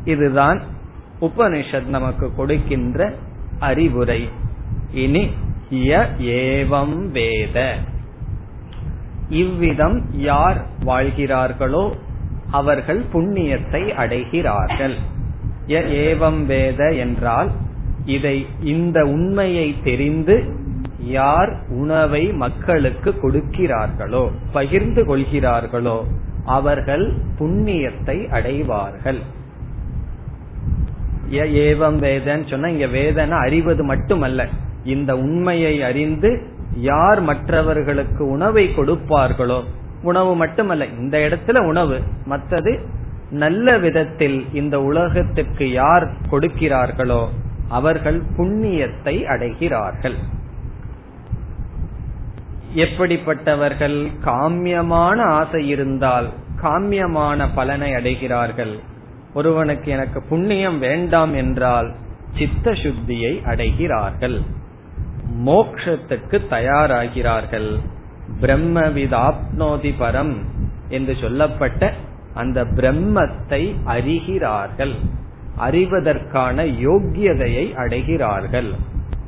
இதுதான் 0.05 0.63
உபனிஷத் 1.21 1.87
நமக்கு 1.87 2.35
கொடுக்கின்ற 2.35 3.13
அறிவுரை. 3.59 4.29
இனி 4.93 5.23
ய 5.71 6.07
ஏவம் 6.21 6.99
வேத. 7.11 7.77
இவ்விதம் 9.29 10.03
யார் 10.13 10.67
வாழ்கிறார்களோ 10.85 11.93
அவர்கள் 12.51 13.03
புண்ணியத்தை 13.13 13.83
அடைகிறார்கள். 13.95 14.97
ஏவம் 15.69 16.45
வேத 16.47 16.95
என்றால் 16.95 17.51
இதை 18.05 18.47
இந்த 18.63 19.05
உண்மையை 19.05 19.83
தெரிந்து 19.85 20.37
யார் 20.99 21.51
உணவை 21.69 22.33
மக்களுக்கு 22.33 23.11
கொடுக்கிறார்களோ 23.23 24.31
பகிர்ந்து 24.53 25.05
கொள்கிறார்களோ 25.05 25.99
அவர்கள் 26.45 27.13
புண்ணியத்தை 27.39 28.29
அடைவார்கள். 28.29 29.21
ஏவம் 31.33 31.99
வேதன்னு 31.99 32.51
சொன்னா 32.51 32.69
இங்க 32.69 32.87
வேதனை 32.87 33.39
அறிவது 33.39 33.85
மட்டுமல்ல. 33.85 34.49
இந்த 34.89 35.11
உண்மையை 35.17 35.75
அறிந்து 35.83 36.31
யார் 36.91 37.21
மற்றவர்களுக்கு 37.21 38.23
உணவை 38.29 38.65
கொடுப்பார்களோ 38.77 39.61
உணவு 40.03 40.33
மட்டுமல்ல 40.37 40.87
இந்த 40.99 41.17
இடத்துல 41.19 41.63
உணவு 41.65 41.97
மற்றது 42.25 42.73
நல்ல 43.43 43.69
விதத்தில் 43.79 44.39
இந்த 44.53 44.77
உலகத்திற்கு 44.81 45.67
யார் 45.73 46.05
கொடுக்கிறார்களோ 46.31 47.23
அவர்கள் 47.69 48.19
புண்ணியத்தை 48.37 49.15
அடைகிறார்கள். 49.33 50.19
எப்படிப்பட்டவர்கள் 52.75 53.99
காமியமான 54.25 55.19
ஆசை 55.39 55.63
இருந்தால் 55.69 56.29
காமியமான 56.63 57.49
பலனை 57.55 57.91
அடைகிறார்கள். 57.93 58.75
ஒருவனுக்கு 59.35 59.89
எனக்கு 59.91 60.21
புண்ணியம் 60.29 60.79
வேண்டாம் 60.79 61.35
என்றால் 61.35 61.89
சித்த 62.39 62.71
சுத்தியை 62.83 63.35
அடைகிறார்கள். 63.45 64.39
மோக்ஷத்துக்கு 65.37 66.41
தயாராகிறார்கள். 66.51 67.79
பிரம்மவிதாப்னோதி 68.41 69.93
பரம் 70.01 70.35
என்று 70.89 71.17
சொல்லப்பட்ட 71.21 71.93
அந்த 72.35 72.65
பிரம்மத்தை 72.65 73.75
அறிகிறார்கள். 73.87 74.95
அறிவதற்கான 75.59 76.65
யோக்கியதையை 76.65 77.75
அடைகிறார்கள். 77.75 78.75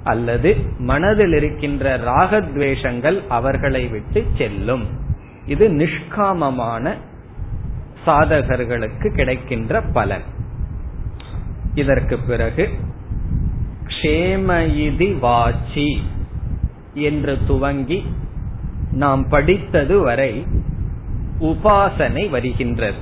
அல்லது 0.05 0.57
மனதில் 0.79 1.33
இருக்கின்ற 1.33 1.99
ராகத்வேஷங்கள் 1.99 3.23
அவர்களை 3.29 3.87
விட்டு 3.87 4.25
செல்லும். 4.39 4.87
இது 5.47 5.69
நிஷ்காமமான 5.69 6.95
சாதகர்களுக்கு 8.07 9.15
கிடைக்கின்ற 9.15 9.81
பலன். 9.81 10.23
இதற்கு 11.75 12.19
பிறகு 12.19 12.69
க்ஷேமயிதி 14.01 15.19
வாச்சி 15.19 16.03
என்று 16.95 17.39
துவங்கி 17.47 18.07
நாம் 18.93 19.29
படித்தது 19.29 20.01
வரை 20.01 20.47
உபாசனை 21.41 22.31
வருகின்றது. 22.31 23.01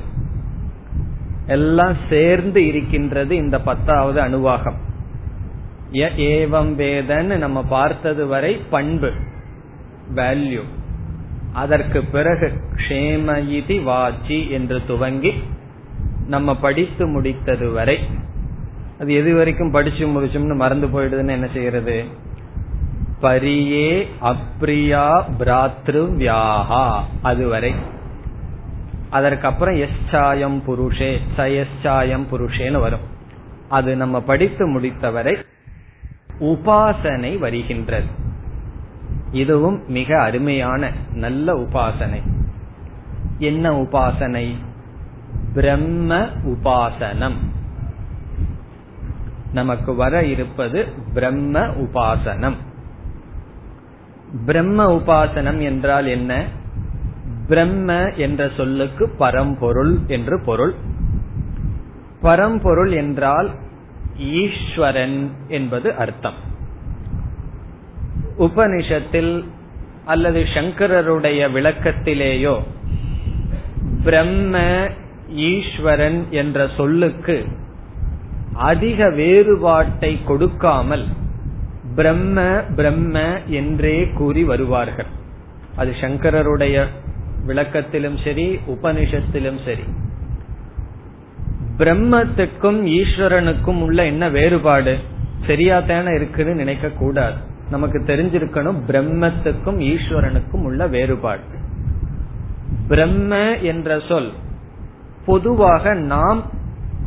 எல்லாம் 1.46 1.96
சேர்ந்து 2.08 2.66
இருக்கின்றது 2.66 3.36
இந்த 3.36 3.60
பத்தாவது 3.60 4.18
அணுவாகம் 4.22 4.78
ஏவம் 5.92 6.72
வேதன்னு 6.76 7.36
நம்ம 7.36 7.62
பார்த்தது 7.62 8.26
வரை 8.26 8.54
பண்பு 8.70 9.10
வேல்யூ 10.14 10.62
அதற்கு 11.52 12.04
பிறகு 12.04 12.48
க்ஷேமயிதி 12.74 13.82
வாச்சி 13.82 14.48
என்று 14.50 14.80
துவங்கி 14.86 15.32
நம்ம 16.26 16.56
படித்து 16.56 17.06
முடித்தது 17.06 17.72
வரை 17.72 17.98
அது 19.00 19.14
எது 19.14 19.34
வரைக்கும் 19.34 19.70
படிச்சு 19.70 20.06
முடிச்சோம்னு 20.06 20.54
மறந்து 20.54 20.86
போயிடுதுன்னு 20.86 21.30
என்ன 21.30 21.48
செய்யறது? 21.52 22.04
பரியே 23.22 24.06
அப்ரியா 24.22 25.22
பிராத்ருவியாகா 25.38 27.00
அதுவரை 27.22 27.74
அதற்கப்புறம் 29.10 29.74
எஸ்சாயம் 29.74 30.62
புருஷே 30.66 31.20
சயஸ்சாயம் 31.36 32.26
புருஷேன்னு 32.32 32.80
வரும். 32.80 33.00
அது 33.68 33.96
நம்ம 33.96 34.20
படித்து 34.20 34.80
முடித்தவரை 34.80 35.44
உபாசனை 36.40 37.38
வருகின்றது. 37.38 38.06
இதுவும் 39.32 39.82
மிக 39.88 40.22
அருமையான 40.22 40.92
நல்ல 41.14 41.54
உபாசனை. 41.54 42.20
என்ன 43.38 43.82
உபாசனை? 43.82 44.54
பிரம்ம 45.54 46.26
உபாசனம். 46.46 47.56
நமக்கு 49.52 49.94
வர 49.94 50.24
இருப்பது 50.24 50.86
பிரம்ம 51.14 51.60
உபாசனம். 51.60 52.56
பிரம்ம 54.46 54.96
உபாசனம் 54.96 55.62
என்றால் 55.62 56.06
என்ன? 56.06 56.44
பிரம்ம 57.48 58.04
என்ற 58.16 58.50
சொல்லுக்கு 58.56 59.08
பரம்பொருள் 59.08 59.98
என்று 60.06 60.40
பொருள். 60.40 60.74
பரம்பொருள் 62.22 62.92
என்றால் 62.92 63.50
ஈஸ்வரன் 64.18 65.30
என்பது 65.48 65.94
அர்த்தம். 65.94 66.34
உபனிஷத்தில் 68.38 69.44
அல்லது 70.04 70.42
சங்கரருடைய 70.42 71.50
விளக்கத்திலேயோ 71.50 72.62
பிரம்ம 74.04 74.86
ஈஸ்வரன் 75.28 76.26
என்ற 76.30 76.68
சொல்லுக்கு 76.76 77.46
அதிக 78.58 79.10
வேறுபாட்டை 79.10 80.24
கொடுக்காமல் 80.24 81.06
பிரம்ம 81.94 82.60
பிரம்ம 82.76 83.40
என்றே 83.46 84.08
கூறி 84.08 84.44
வருவார்கள். 84.44 85.10
அது 85.76 85.90
சங்கரருடைய 86.00 86.86
விளக்கத்திலும் 87.46 88.24
சரி 88.24 88.58
உபனிஷத்திலும் 88.66 89.60
சரி. 89.64 89.84
பிரம்மத்துக்கும் 91.78 92.80
ஈஸ்வரனுக்கும் 92.98 93.80
உள்ள 93.82 94.04
என்ன 94.04 94.28
வேறுபாடு? 94.28 94.98
சரியா 95.46 95.80
தானே 95.80 96.14
இருக்குன்னு 96.14 96.54
நினைக்க 96.54 96.88
கூடாது 96.88 97.36
நமக்கு 97.70 97.98
தெரிஞ்சிருக்கணும் 97.98 98.78
பிரம்மத்துக்கும் 98.88 99.80
ஈஸ்வரனுக்கும் 99.92 100.64
உள்ள 100.64 100.86
வேறுபாடு. 100.86 101.40
பிரம்ம 102.88 103.56
என்ற 103.56 104.00
சொல் 104.08 104.32
பொதுவாக 105.26 105.94
நாம் 105.94 106.42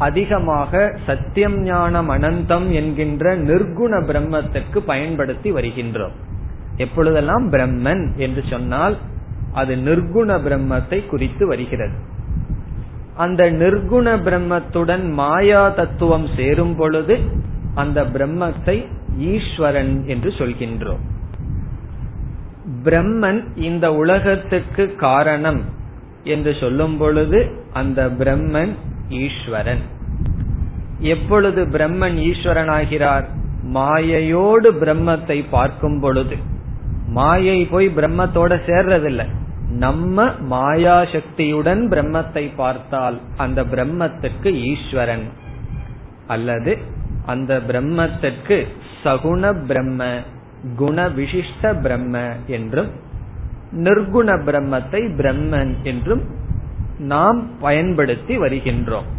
அதிகமாக 0.07 0.81
சத்தியம் 1.05 1.57
ஞானம் 1.63 2.09
அனந்தம் 2.09 2.67
என்கின்ற 2.71 3.33
நிர்குண 3.49 3.93
பிரம்மத்திற்கு 4.09 4.79
பயன்படுத்தி 4.85 5.49
வருகின்றோம். 5.51 6.15
எப்பொழுதெல்லாம் 6.77 7.45
பிரம்மன் 7.51 8.03
என்று 8.15 8.43
சொன்னால் 8.49 8.95
அது 9.53 9.73
நிர்குண 9.87 10.29
பிரம்மத்தை 10.47 10.99
குறித்து 11.05 11.43
வருகிறது. 11.47 11.95
அந்த 13.15 13.41
நிர்குண 13.51 14.07
பிரம்மத்துடன் 14.27 15.05
மாயா 15.13 15.63
தத்துவம் 15.69 16.27
சேரும் 16.35 16.75
பொழுது 16.75 17.15
அந்த 17.75 17.99
பிரம்மத்தை 18.15 18.77
ஈஸ்வரன் 19.31 19.93
என்று 20.05 20.29
சொல்கின்றோம். 20.37 21.03
பிரம்மன் 22.85 23.41
இந்த 23.67 23.85
உலகத்துக்கு 23.93 24.83
காரணம் 25.07 25.61
என்று 26.33 26.51
சொல்லும் 26.59 26.95
பொழுது 26.97 27.39
அந்த 27.73 28.01
பிரம்மன் 28.19 28.73
ஈஸ்வரன். 29.19 29.83
எப்பொழுது 31.13 31.61
பிரம்மன் 31.65 32.17
ஈஸ்வரன் 32.29 32.71
ஆகிறார் 32.77 33.27
மாயையோடு 33.75 34.69
பிரம்மத்தை 34.81 35.37
பார்க்கும் 35.49 35.99
பொழுது. 35.99 36.35
மாயை 37.17 37.59
போய் 37.65 37.87
பிரம்மத்தோட 37.97 38.51
சேர்றதில்லை. 38.69 39.27
நம்ம 39.83 40.23
மாயா 40.53 40.97
சக்தியுடன் 41.13 41.81
பிரம்மத்தை 41.89 42.43
பார்த்தால் 42.55 43.17
அந்த 43.37 43.59
பிரம்மத்துக்கு 43.73 44.49
ஈஸ்வரன். 44.71 45.25
அல்லது 46.27 46.73
அந்த 47.25 47.53
பிரம்மத்திற்கு 47.69 48.57
சகுண 49.03 49.53
பிரம்ம 49.69 50.03
குண 50.75 51.07
விசிஷ்ட 51.17 51.71
பிரம்ம 51.85 52.17
என்றும் 52.57 52.89
நிர்குண 53.85 54.29
பிரம்மத்தை 54.47 55.01
பிரம்மன் 55.19 55.71
என்றும் 55.83 56.23
நாம் 57.01 57.59
பயன்படுத்தி 57.59 58.39
வருகின்றோம். 58.39 59.09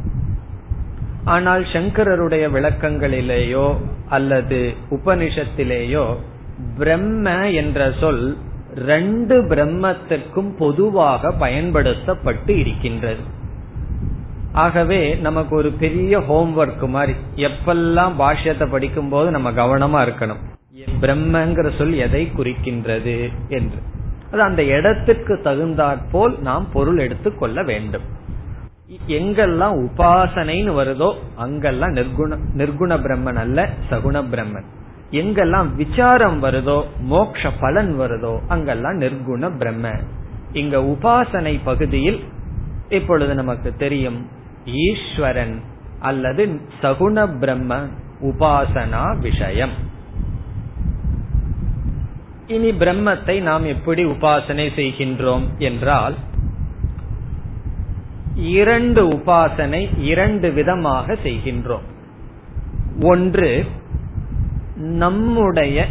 ஆனால் 1.24 1.62
சங்கரருடைய 1.62 2.44
விளக்கங்களிலேயோ 2.50 3.76
அல்லது 4.08 4.74
உபனிஷத்திலேயோ 4.90 6.16
பிரம்ம 6.78 7.50
என்ற 7.50 7.92
சொல் 8.00 8.36
ரெண்டு 8.74 9.42
பிரம்மத்திற்கும் 9.42 10.56
பொதுவாக 10.58 11.32
பயன்படுத்தப்பட்டு 11.32 12.58
இருக்கின்றது. 12.58 13.20
ஆகவே 14.52 15.14
நமக்கு 15.14 15.56
ஒரு 15.56 15.70
பெரிய 15.70 16.18
ஹோம்ஒர்க் 16.18 16.88
மாதிரி 16.88 17.18
எப்பெல்லாம் 17.36 18.12
பாஷ்யத்தை 18.18 18.70
படிக்கும் 18.70 19.08
போது 19.08 19.30
நம்ம 19.30 19.50
கவனமா 19.50 20.00
இருக்கணும். 20.06 20.42
பிரம்மங்கிற 21.00 21.70
சொல் 21.78 21.94
எதை 21.94 22.30
குறிக்கின்றது 22.36 23.32
என்று. 23.48 23.78
அது 24.32 24.42
அந்த 24.42 24.64
இடத்துக்கு 24.64 25.40
தகுந்தாற்போல் 25.40 26.38
நாம் 26.38 26.68
பொருள் 26.72 26.98
எடுத்துக் 26.98 27.38
கொள்ள 27.38 27.62
வேண்டும். 27.62 28.02
எங்கெல்லாம் 29.08 29.88
உபாசனைன்னு 29.88 30.70
வருதோ 30.70 31.14
அங்கெல்லாம் 31.34 31.94
நிர்குண 31.94 32.38
நிர்குண 32.56 32.98
பிரம்மன் 32.98 33.34
அல்ல 33.34 33.68
சகுண 33.90 34.24
பிரம்மன். 34.32 34.64
எங்கெல்லாம் 35.10 35.74
விசாரம் 35.74 36.42
வருதோ 36.42 36.84
மோக்ஷ 37.00 37.50
பலன் 37.60 38.00
வருதோ 38.00 38.38
அங்கெல்லாம் 38.48 39.00
நிர்குண 39.00 39.56
பிரம்ம 39.58 39.90
இங்க 40.52 40.76
உபாசனை 40.76 41.60
பகுதியில் 41.64 42.24
இப்பொழுது 42.88 43.34
நமக்கு 43.34 43.74
தெரியும் 43.78 44.26
ஈஸ்வரன் 44.64 45.60
அல்லது 46.00 46.60
சகுண 46.82 47.38
பிரம்ம 47.38 47.86
உபாசனா 48.22 49.18
விஷயம். 49.18 49.90
இனி 52.46 52.70
பிரம்மத்தை 52.70 53.40
நாம் 53.40 53.64
எப்படி 53.64 54.04
உபாசனை 54.04 54.66
செய்கின்றோம் 54.76 55.42
என்றால் 55.58 56.14
இரண்டு 58.36 59.08
உபாசனை 59.08 59.98
இரண்டு 59.98 60.52
விதமாக 60.52 61.16
செய்கின்றோம். 61.24 61.86
ஒன்று 63.00 63.64
நம்முடைய 64.76 65.86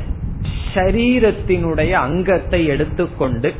ஷரீரத்தினுடைய 0.73 1.91
அங்கத்தை 1.91 2.65
எடுத்துக்கொண்டு 2.65 3.53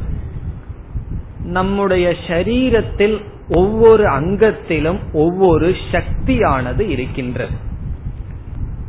நம்முடைய 1.43 2.15
ஷரீரத்தில் 2.27 3.21
ஒவ்வொரு 3.49 4.03
அங்கத்திலும் 4.03 4.99
ஒவ்வொரு 5.13 5.75
சக்தியானது 5.91 6.79
இருக்கின்றது. 6.79 7.51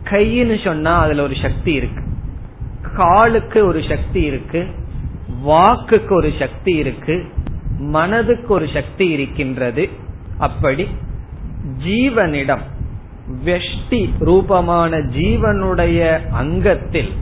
கைன்னு 0.04 0.64
சொன்னா 0.64 0.98
அதுல 0.98 1.22
ஒரு 1.22 1.34
சக்தி 1.42 1.72
இருக்கு. 1.72 2.10
காலுக்கு 2.96 3.66
ஒரு 3.66 3.82
சக்தி 3.88 4.22
இருக்கு 4.22 4.66
வாக்குக்கு 5.46 6.12
ஒரு 6.12 6.32
சக்தி 6.38 6.74
இருக்கு 6.74 7.24
மனதுக்கு 7.78 8.54
ஒரு 8.54 8.68
சக்தி 8.74 9.08
இருக்கின்றது. 9.08 9.88
அப்படி 10.38 10.88
ஜீவனிடம் 11.84 12.60
வெஷ்டி 13.44 14.08
ரூபமான 14.18 14.96
ஜீவனுடைய 14.96 16.30
அங்கத்தில் 16.30 17.12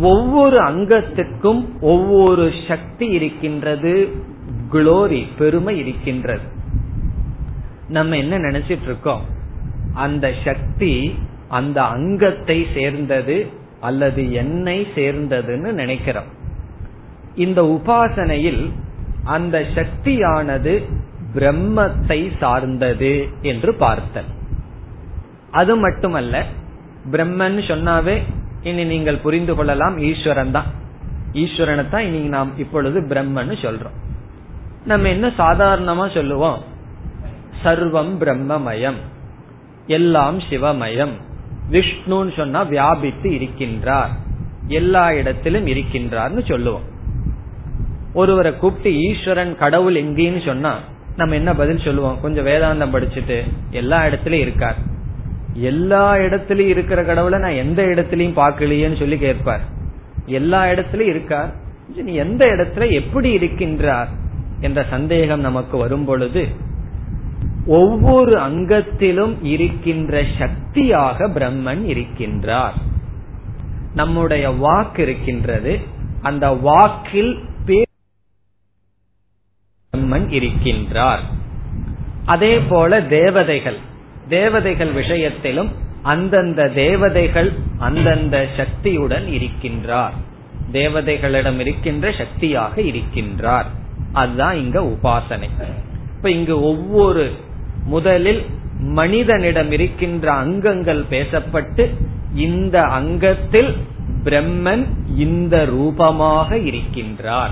ஒவ்வொரு 0.00 0.58
அங்கத்திற்கும் 0.58 1.80
ஒவ்வொரு 1.80 2.52
சக்தி 2.68 3.06
இருக்கின்றது 3.06 4.22
குளோரி 4.72 5.26
பெருமை 5.38 5.78
இருக்கின்றது. 5.78 6.48
நம்ம 7.88 8.16
என்ன 8.16 8.38
நினைச்சிட்டு 8.38 8.82
இருக்கோம்? 8.82 9.22
அந்த 9.94 10.32
சக்தி 10.44 11.14
அந்த 11.48 11.82
அங்கத்தை 11.82 12.66
சேர்ந்தது 12.74 13.46
அல்லது 13.80 14.32
என்னை 14.32 14.86
சேர்ந்ததுன்னு 14.94 15.70
நினைக்கிறோம். 15.72 16.30
இந்த 17.34 17.62
உபாசனையில் 17.62 18.70
அந்த 19.24 19.64
சக்தியானது 19.74 20.82
பிரம்மத்தை 21.34 22.32
சார்ந்தது 22.38 23.28
என்று 23.42 23.74
பார்த்தல். 23.74 24.30
அது 25.50 25.76
மட்டுமல்ல 25.76 26.44
பிரம்மன் 27.10 27.58
சொன்னாவே 27.70 28.22
இனி 28.62 28.84
நீங்கள் 28.84 29.16
புரிந்து 29.16 29.54
கொள்ளலாம் 29.54 29.98
ஈஸ்வரன் 29.98 30.50
தான். 30.50 30.66
ஈஸ்வரனை 31.32 31.88
தான் 31.88 32.02
இனி 32.02 32.18
நாம் 32.18 32.58
இப்பொழுது 32.58 33.00
பிரம்மன் 33.00 33.54
சொல்றோம். 33.62 33.96
நம்ம 34.84 35.08
என்ன 35.08 35.26
சாதாரணமா 35.28 36.14
சொல்லுவோம்? 36.14 36.60
சர்வம் 37.64 38.12
பிரம்மமயம். 38.20 39.00
எல்லாம் 39.86 40.38
சிவமயம். 40.38 41.14
விஷ்ணுன்னு 41.70 42.36
சொன்னா 42.36 42.62
வியாபித்து 42.62 43.30
இருக்கின்றார். 43.30 44.08
எல்லா 44.66 45.12
இடத்திலும் 45.12 45.66
இருக்கின்றார்னு 45.66 46.48
சொல்லுவோம். 46.48 46.82
ஒருவரை 48.14 48.56
கூப்பிட்டு 48.56 49.00
ஈஸ்வரன் 49.00 49.56
கடவுள் 49.56 49.94
எங்கேன்னு 49.94 50.44
சொன்னா 50.44 50.78
நம்ம 51.16 51.34
என்ன 51.34 51.54
பதில் 51.54 51.78
சொல்லுவோம்? 51.78 52.20
கொஞ்சம் 52.20 52.46
வேதாந்தம் 52.46 52.94
படிச்சுட்டு 52.94 53.40
எல்லா 53.70 54.04
இடத்துலயும் 54.04 54.44
இருக்கார். 54.46 54.76
எல்லா 55.54 56.14
இடத்துலயும் 56.14 56.72
இருக்கிற 56.74 57.04
கடவுளை 57.04 57.38
நான் 57.38 57.50
எந்த 57.50 57.82
இடத்துலயும் 57.82 58.38
பார்க்கலையேன்னு 58.38 58.98
சொல்லி 58.98 59.18
கேட்பார். 59.18 59.60
எல்லா 60.26 60.64
இடத்துலயும் 60.64 61.08
இருக்கார். 61.14 61.54
நீ 61.96 62.14
எந்த 62.14 62.46
இடத்துல 62.46 62.90
எப்படி 62.90 63.36
இருக்கின்றார்? 63.36 64.06
என்ற 64.60 64.86
சந்தேகம் 64.90 65.40
நமக்கு 65.40 65.76
வரும் 65.76 66.04
பொழுது 66.04 66.46
ஒவ்வொரு 67.70 68.38
அங்கத்திலும் 68.38 69.36
இருக்கின்ற 69.42 70.24
சக்தியாக 70.38 71.28
பிரம்மன் 71.28 71.84
இருக்கின்றார். 71.86 72.72
நம்முடைய 73.94 74.50
வாக்கு 74.50 75.02
இருக்கின்றது. 75.02 75.80
அந்த 76.22 76.50
வாக்கில் 76.50 77.38
பிரம்மன் 77.66 77.88
இருக்கின்றார். 79.96 81.18
அதே 82.24 82.58
போல 82.58 83.02
தேவதைகள். 83.02 83.76
தேவதைகள் 84.28 84.92
விஷயத்திலும் 84.92 85.70
அந்தந்த 86.02 86.68
தேவதைகள் 86.68 87.52
அந்தந்த 87.78 88.48
சக்தியுடன் 88.56 89.26
இருக்கின்றார். 89.26 90.14
தேவதைகளிடம் 90.72 91.58
இருக்கின்ற 91.58 92.12
சக்தியாக 92.12 92.80
இருக்கின்றார். 92.80 93.66
அதுதான் 94.12 94.56
இங்க 94.56 94.80
உபாசனை. 94.80 95.48
இப்ப 96.16 96.30
இங்கு 96.30 96.62
ஒவ்வொரு 96.62 97.48
முதலில் 97.84 98.44
மனிதனிடம் 98.80 99.72
இருக்கின்ற 99.72 100.32
அங்கங்கள் 100.32 101.04
பேசப்பட்டு 101.10 101.90
இந்த 102.34 102.82
அங்கத்தில் 102.82 103.76
பிரம்மன் 104.24 104.86
இந்த 105.16 105.64
ரூபமாக 105.64 106.56
இருக்கின்றார். 106.56 107.50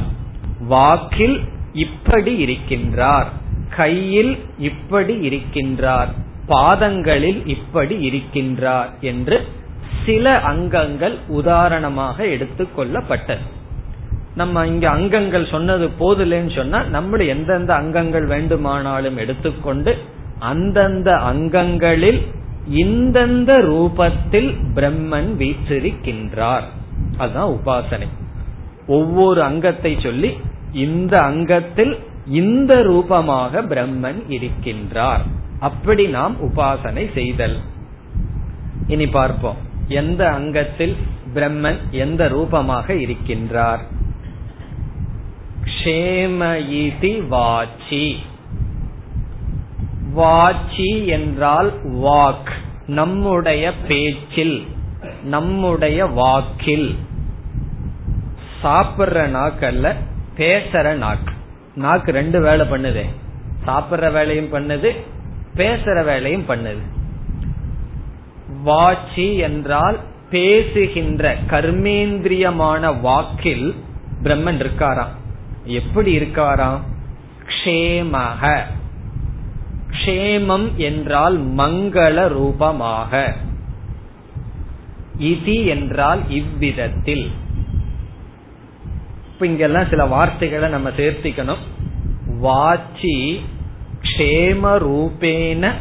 வாக்கில் 0.59 1.41
இப்படி 1.73 2.45
இருக்கின்றார். 2.45 3.27
கையில் 3.77 4.38
இப்படி 4.59 5.29
இருக்கின்றார். 5.29 6.07
பாதங்களில் 6.47 7.47
இப்படி 7.47 8.11
இருக்கின்றார் 8.11 8.88
என்று 9.01 9.47
சில 10.07 10.41
அங்கங்கள் 10.41 11.19
உதாரணமாக 11.29 12.25
எடுத்துக்கொள்ளப்பட்டது 12.25 13.38
நம்ம 14.35 14.67
இங்க 14.67 14.91
அங்கங்கள் 14.91 15.47
சொன்னது 15.47 15.91
போதில்லைன்னு 16.01 16.55
சொன்னா 16.55 16.83
நம்முடைய 16.83 17.35
எந்தெந்த 17.35 17.75
அங்கங்கள் 17.75 18.27
வேண்டுமானாலும் 18.27 19.17
எடுத்துக்கொண்டு 19.17 19.99
அந்தந்த 20.38 21.16
அங்கங்களில் 21.16 22.27
இந்தந்த 22.74 23.61
ரூபத்தில் 23.61 24.55
பிரம்மன் 24.74 25.37
வீற்றிருக்கின்றார். 25.38 26.62
அதுதான் 27.16 27.51
உபாசனை. 27.51 28.09
ஒவ்வொரு 28.87 29.42
அங்கத்தை 29.42 29.98
சொல்லி 30.03 30.37
இந்த 30.72 31.22
அங்கத்தில் 31.22 31.98
இந்த 32.27 32.83
ரூபமாக 32.83 33.62
பிரம்மன் 33.62 34.22
இருக்கின்றார். 34.29 35.20
அப்படி 35.61 36.07
நாம் 36.07 36.37
உபாசனை 36.42 37.12
செய்தல். 37.12 37.57
இனி 38.87 39.07
பார்ப்போம். 39.07 39.57
எந்த 39.88 40.31
அங்கத்தில் 40.33 40.96
பிரம்மன் 41.35 41.77
எந்த 41.90 42.29
ரூபமாக 42.29 42.94
இருக்கின்றார்? 42.94 43.79
வாச்சி. 47.29 48.16
வாச்சி 50.12 51.07
என்றால் 51.07 51.73
வாக். 51.87 52.51
நம்முடைய 52.87 53.73
பேச்சில் 53.88 54.66
நம்முடைய 55.25 56.07
வாக்கில். 56.07 56.97
சாப்பிடுற 58.62 59.27
நாக்கு 59.27 59.66
அல்ல 59.66 59.97
பேசுற 60.37 60.92
நாக்கு. 60.92 61.33
நாக்கு 61.75 62.12
ரெண்டு 62.12 62.40
வேலை 62.40 62.66
பண்ணுதே. 62.66 63.05
சாப்பிடுற 63.66 64.12
வேலையும் 64.12 64.53
பண்ணுது 64.53 64.97
பேசுற 65.57 66.05
வேலையும் 66.05 66.49
பண்ணுது. 66.49 66.83
வாச்சி 68.62 69.37
என்றால் 69.37 69.99
பேசுகின்ற 70.31 71.37
கர்மேந்திரியமான 71.51 73.01
வாக்கில் 73.01 73.75
பிரம்மன் 74.23 74.66
இருக்காராம். 74.66 75.14
எப்படி 75.64 76.18
இருக்காராம்? 76.18 76.81
க்ஷேமக 77.47 78.62
க்ஷேமம் 80.09 80.75
என்றால் 80.77 81.55
மங்கள 81.57 82.29
ரூபமாக. 82.29 83.37
இதி 85.21 85.66
என்றால் 85.66 86.31
இவ்விதத்தில். 86.31 87.31
இப்ப 89.33 89.47
இங்கெல்லாம் 89.47 89.88
சில 89.88 90.05
வார்த்தைகளை 90.05 90.68
நம்ம 90.68 90.88
சேர்த்திக்கணும். 90.88 91.59
வாச்சி 92.38 93.40
க்ஷேம 94.03 94.79
ரூபேன 94.79 95.73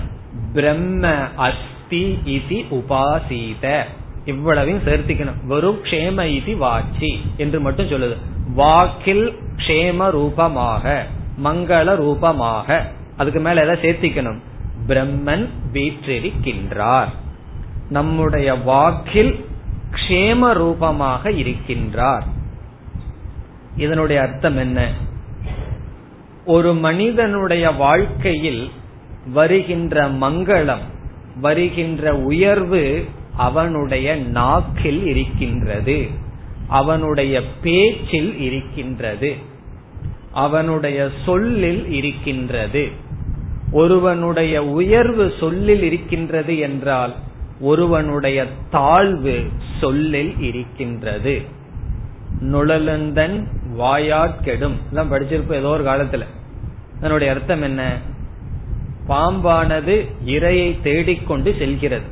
பிரம்ம 0.54 1.16
அஸ்தி 1.36 2.20
இது 2.26 2.66
உபாசீத. 2.70 3.84
இவ்வளவையும் 4.26 4.84
சேர்த்திக்கணும். 4.84 5.46
வெறும் 5.46 5.84
க்ஷேம 5.84 6.26
இது 6.26 6.58
வாச்சி 6.58 7.22
என்று 7.38 7.60
மட்டும் 7.60 7.90
சொல்லுது. 7.90 8.18
வாக்கில் 8.54 9.40
க்ஷேம 9.56 10.10
ரூபமாக 10.10 11.06
மங்கள 11.44 11.96
ரூபமாக. 11.96 12.96
அதுக்கு 13.18 13.40
மேல 13.40 13.66
எதை 13.66 13.92
சேர்த்திக்கணும்? 13.92 14.40
பிரம்மன் 14.88 15.48
வீற்றிருக்கின்றார். 15.74 17.08
நம்முடைய 17.90 18.56
வாக்கில் 18.56 19.46
கஷேம 19.92 20.54
ரூபமாக 20.54 21.30
இருக்கின்றார். 21.32 22.24
இதனுடைய 23.78 24.22
அர்த்தம் 24.22 24.58
என்ன? 24.58 24.92
ஒரு 26.46 26.74
மனிதனுடைய 26.74 27.72
வாழ்க்கையில் 27.72 28.72
வருகின்ற 29.34 30.10
மங்களம் 30.10 30.82
வருகின்ற 31.36 32.16
உயர்வு 32.16 33.06
அவனுடைய 33.38 34.16
நாக்கில் 34.16 35.06
இருக்கின்றது. 35.06 36.08
அவனுடைய 36.68 37.42
பேச்சில் 37.62 38.40
இருக்கின்றது. 38.40 39.36
அவனுடைய 40.32 41.10
சொல்லில் 41.26 41.92
இருக்கின்றது. 41.92 43.06
ஒருவனுடைய 43.72 44.64
உயர்வு 44.64 45.34
சொல்லில் 45.40 45.84
இருக்கின்றது 45.84 46.58
என்றால் 46.58 47.14
ஒருவனுடைய 47.60 48.46
தாழ்வு 48.70 49.46
சொல்லில் 49.82 50.40
இருக்கின்றது. 50.40 51.42
நுழலந்தன் 52.40 53.48
வாயாட்கெடும் 53.78 54.76
எல்லாம் 54.90 55.12
படிச்சிருப்போம் 55.12 55.54
ஏதோ 55.54 55.68
ஒரு 55.68 55.84
காலத்துல. 55.84 56.22
அதனுடைய 56.98 57.34
அர்த்தம் 57.34 57.62
என்ன? 57.62 57.98
பாம்பானது 59.10 60.08
இரையை 60.26 60.82
தேடிக்கொண்டு 60.82 61.56
செல்கிறது. 61.60 62.06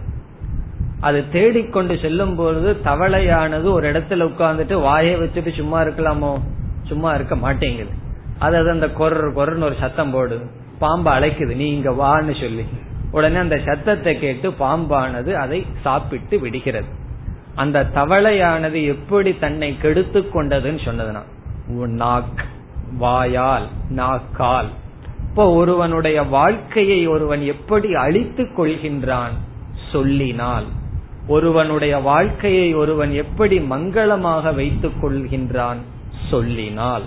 அது 1.00 1.24
தேடிக்கொண்டு 1.32 2.00
செல்லும் 2.02 2.36
பொழுது 2.36 2.78
தவளையானது 2.84 3.64
ஒரு 3.64 3.92
இடத்துல 3.92 4.30
உட்கார்ந்துட்டு 4.30 4.82
வாயை 4.82 5.16
வச்சுட்டு 5.16 5.56
சும்மா 5.56 5.82
இருக்கலாமோ? 5.82 6.42
சும்மா 6.84 7.14
இருக்க 7.14 7.36
மாட்டேங்குது. 7.36 7.90
அது 8.40 8.70
அந்த 8.70 8.86
கொர 8.86 9.32
கொரன்னு 9.32 9.64
ஒரு 9.64 9.76
சத்தம் 9.80 10.14
போடுது. 10.14 10.64
பாம்பு 10.80 11.10
அழைக்குது 11.12 11.56
நீ 11.56 11.68
இங்க 11.72 11.92
வான்னு 11.92 12.34
சொல்லி. 12.42 12.66
உடனே 13.12 13.36
அந்த 13.36 13.58
சத்தத்தை 13.66 14.20
கேட்டு 14.20 14.50
பாம்பானது 14.60 15.34
அதை 15.34 15.66
சாப்பிட்டு 15.82 16.40
விடுகிறது. 16.40 16.88
அந்த 17.56 17.84
தவளையானது 17.96 18.86
எப்படி 18.86 19.34
தன்னை 19.40 19.78
கெடுத்து 19.78 20.22
கொண்டதுன்னு 20.22 20.82
சொன்னதுனா 20.86 21.22
நாக் 21.88 22.42
வாயால் 22.98 23.68
நாக்கால். 23.90 24.70
இப்போ 25.30 25.54
ஒருவனுடைய 25.54 26.24
வாழ்க்கையை 26.24 27.08
ஒருவன் 27.08 27.42
எப்படி 27.46 27.94
அழித்துக் 27.96 28.60
கொள்கின்றான் 28.60 29.34
சொல்லினால் 29.92 30.66
ஒருவனுடைய 31.28 31.98
வாழ்க்கையை 31.98 32.74
ஒருவன் 32.74 33.14
எப்படி 33.14 33.60
மங்களமாக 33.60 34.56
வைத்துக் 34.56 35.00
கொள்கின்றான் 35.02 35.82
சொல்லினால் 36.30 37.04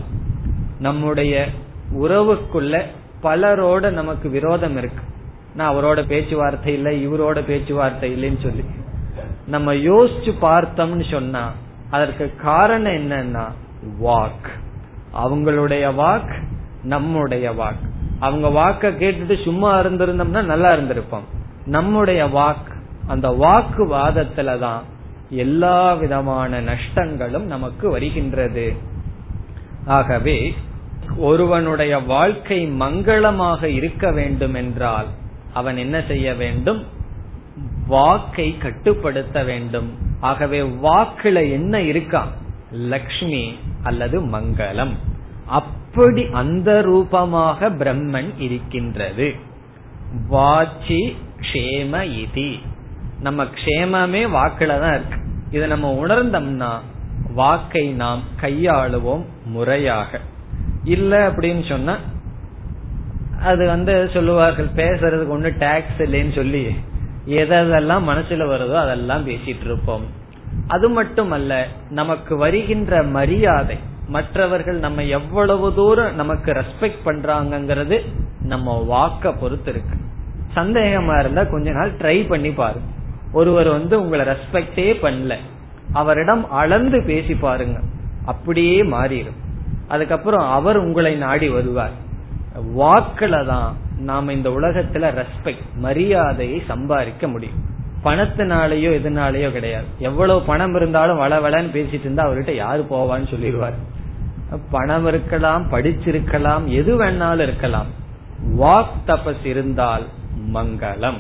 நம்முடைய 0.79 1.47
உறவுக்குள்ள 2.03 2.75
பலரோட 3.23 3.91
நமக்கு 3.91 4.29
விரோதம் 4.29 4.77
இருக்கு. 4.77 5.03
நான் 5.55 5.75
அவரோட 5.75 6.07
பேச்சுவார்த்தை 6.07 6.73
இல்லை 6.73 7.09
இவரோட 7.09 7.45
பேச்சுவார்த்தை 7.45 8.13
இல்லைன்னு 8.13 8.43
சொல்லி. 8.43 8.65
நம்ம 9.47 9.75
யோசிச்சு 9.75 10.33
பார்த்தோம்னு 10.43 11.11
சொன்னா 11.11 11.53
அதற்கு 11.91 12.35
காரணம் 12.43 12.93
என்னன்னா 12.93 13.45
வாக். 14.03 14.49
அவங்களுடைய 15.15 15.93
வாக் 15.95 16.35
நம்முடைய 16.83 17.51
வாக். 17.51 17.89
அவங்க 18.19 18.49
வாக்க 18.49 18.83
கேட்டுட்டு 18.83 19.45
சும்மா 19.45 19.81
இருந்திருந்தோம்னா 19.81 20.43
நல்லா 20.43 20.73
இருந்திருப்போம். 20.73 21.25
நம்முடைய 21.65 22.27
வாக் 22.27 22.77
அந்த 23.07 23.29
வாக்கு 23.29 23.87
வாதத்துலதான் 23.87 24.81
எல்லா 25.31 25.95
விதமான 25.95 26.61
நஷ்டங்களும் 26.61 27.43
நமக்கு 27.43 27.91
வருகின்றது. 27.91 28.73
ஆகவே 29.87 30.55
ஒருவனுடைய 31.17 31.99
வாழ்க்கை 31.99 32.67
மங்களமாக 32.67 33.65
இருக்க 33.65 34.13
வேண்டும் 34.13 34.55
என்றால் 34.55 35.07
அவன் 35.53 35.77
என்ன 35.77 36.03
செய்ய 36.09 36.35
வேண்டும்? 36.35 36.87
வாக்கை 37.87 38.59
கட்டுப்படுத்த 38.59 39.43
வேண்டும். 39.43 39.99
ஆகவே 40.21 40.61
வாக்குல 40.61 41.51
என்ன 41.51 41.81
இருக்கா? 41.81 42.29
லக்ஷ்மி 42.73 43.59
அல்லது 43.83 44.21
மங்களம். 44.21 44.93
அப்படி 45.47 46.27
அந்த 46.33 46.83
ரூபமாக 46.83 47.71
பிரம்மன் 47.71 48.33
இருக்கின்றது. 48.39 49.35
வாச்சி 50.29 51.17
க்ஷேம 51.41 52.25
இதி. 52.25 52.59
நம்ம 53.21 53.45
க்ஷேமமே 53.45 54.27
வாக்குல 54.27 54.81
தான் 54.81 54.95
இருக்கு. 54.95 55.21
இதை 55.51 55.69
நம்ம 55.69 56.07
உணர்ந்தோம்னா 56.07 56.79
வாக்கை 57.35 57.91
நாம் 57.93 58.23
கையாளுவோம் 58.41 59.25
முறையாக. 59.45 60.21
இல்ல 60.89 61.31
அப்படின்னு 61.31 61.69
சொன்னா 61.69 61.97
அது 63.43 63.67
வந்து 63.67 64.11
சொல்லுவார்கள் 64.13 64.69
பேசுறதுக்கு 64.77 65.35
ஒண்ணு 65.37 65.59
டாக்ஸ் 65.59 65.99
இல்லைன்னு 65.99 66.35
சொல்லி 66.35 66.65
எதெல்லாம் 67.27 68.07
மனசுல 68.11 68.43
வருதோ 68.47 68.75
அதெல்லாம் 68.75 69.27
பேசிட்டு 69.27 69.65
இருப்போம். 69.65 70.05
அது 70.67 70.89
மட்டுமல்ல 70.89 71.67
நமக்கு 71.91 72.37
வருகின்ற 72.37 73.03
மரியாதை 73.03 73.79
மற்றவர்கள் 74.09 74.79
நம்ம 74.79 75.05
எவ்வளவு 75.05 75.75
தூரம் 75.75 76.15
நமக்கு 76.15 76.53
ரெஸ்பெக்ட் 76.53 77.05
பண்றாங்கிறது 77.05 77.97
நம்ம 78.43 78.85
வாக்க 78.91 79.35
பொறுத்து 79.41 79.71
இருக்கு. 79.71 79.97
சந்தேகமா 80.55 81.19
இருந்தா 81.21 81.45
கொஞ்ச 81.45 81.71
நாள் 81.71 81.93
ட்ரை 81.93 82.29
பண்ணி 82.29 82.51
பாருங்க. 82.51 82.87
ஒருவர் 83.33 83.69
வந்து 83.69 84.01
உங்களை 84.01 84.25
ரெஸ்பெக்டே 84.27 84.89
பண்ணல. 85.03 85.37
அவரிடம் 85.93 86.51
அளந்து 86.51 87.03
பேசி 87.07 87.35
பாருங்க. 87.35 87.79
அப்படியே 88.25 88.83
மாறிடும். 88.83 89.39
அதுக்கப்புறம் 89.89 90.51
அவர் 90.51 90.77
உங்களை 90.77 91.15
நாடி 91.15 91.49
வருவார். 91.49 91.93
வாக்குல 92.79 93.47
தான் 93.47 93.77
நாம 93.99 94.33
இந்த 94.33 94.49
உலகத்துல 94.49 95.25
ரெஸ்பெக்ட் 95.25 95.65
மரியாதையை 95.75 96.63
சம்பாதிக்க 96.67 97.29
முடியும். 97.29 97.77
பணத்தினாலேயோ 98.05 98.91
எதுனாலேயோ 98.91 99.51
கிடையாது. 99.51 99.87
எவ்வளவு 99.99 100.43
பணம் 100.43 100.75
இருந்தாலும் 100.75 101.17
வள 101.17 101.39
வளன்னு 101.39 101.67
பேசிட்டு 101.67 102.01
இருந்தா 102.01 102.29
அவர்கிட்ட 102.29 102.55
யாரு 102.55 102.87
போவான்னு 102.91 103.35
சொல்லிடுவார். 103.35 103.75
பணம் 104.71 105.07
இருக்கலாம் 105.07 105.73
படிச்சிருக்கலாம் 105.73 106.65
எது 106.65 107.05
வேணாலும் 107.05 107.43
இருக்கலாம். 107.43 107.87
வாக் 108.59 108.89
தபஸ் 109.07 109.47
இருந்தால் 109.47 110.07
மங்களம். 110.55 111.19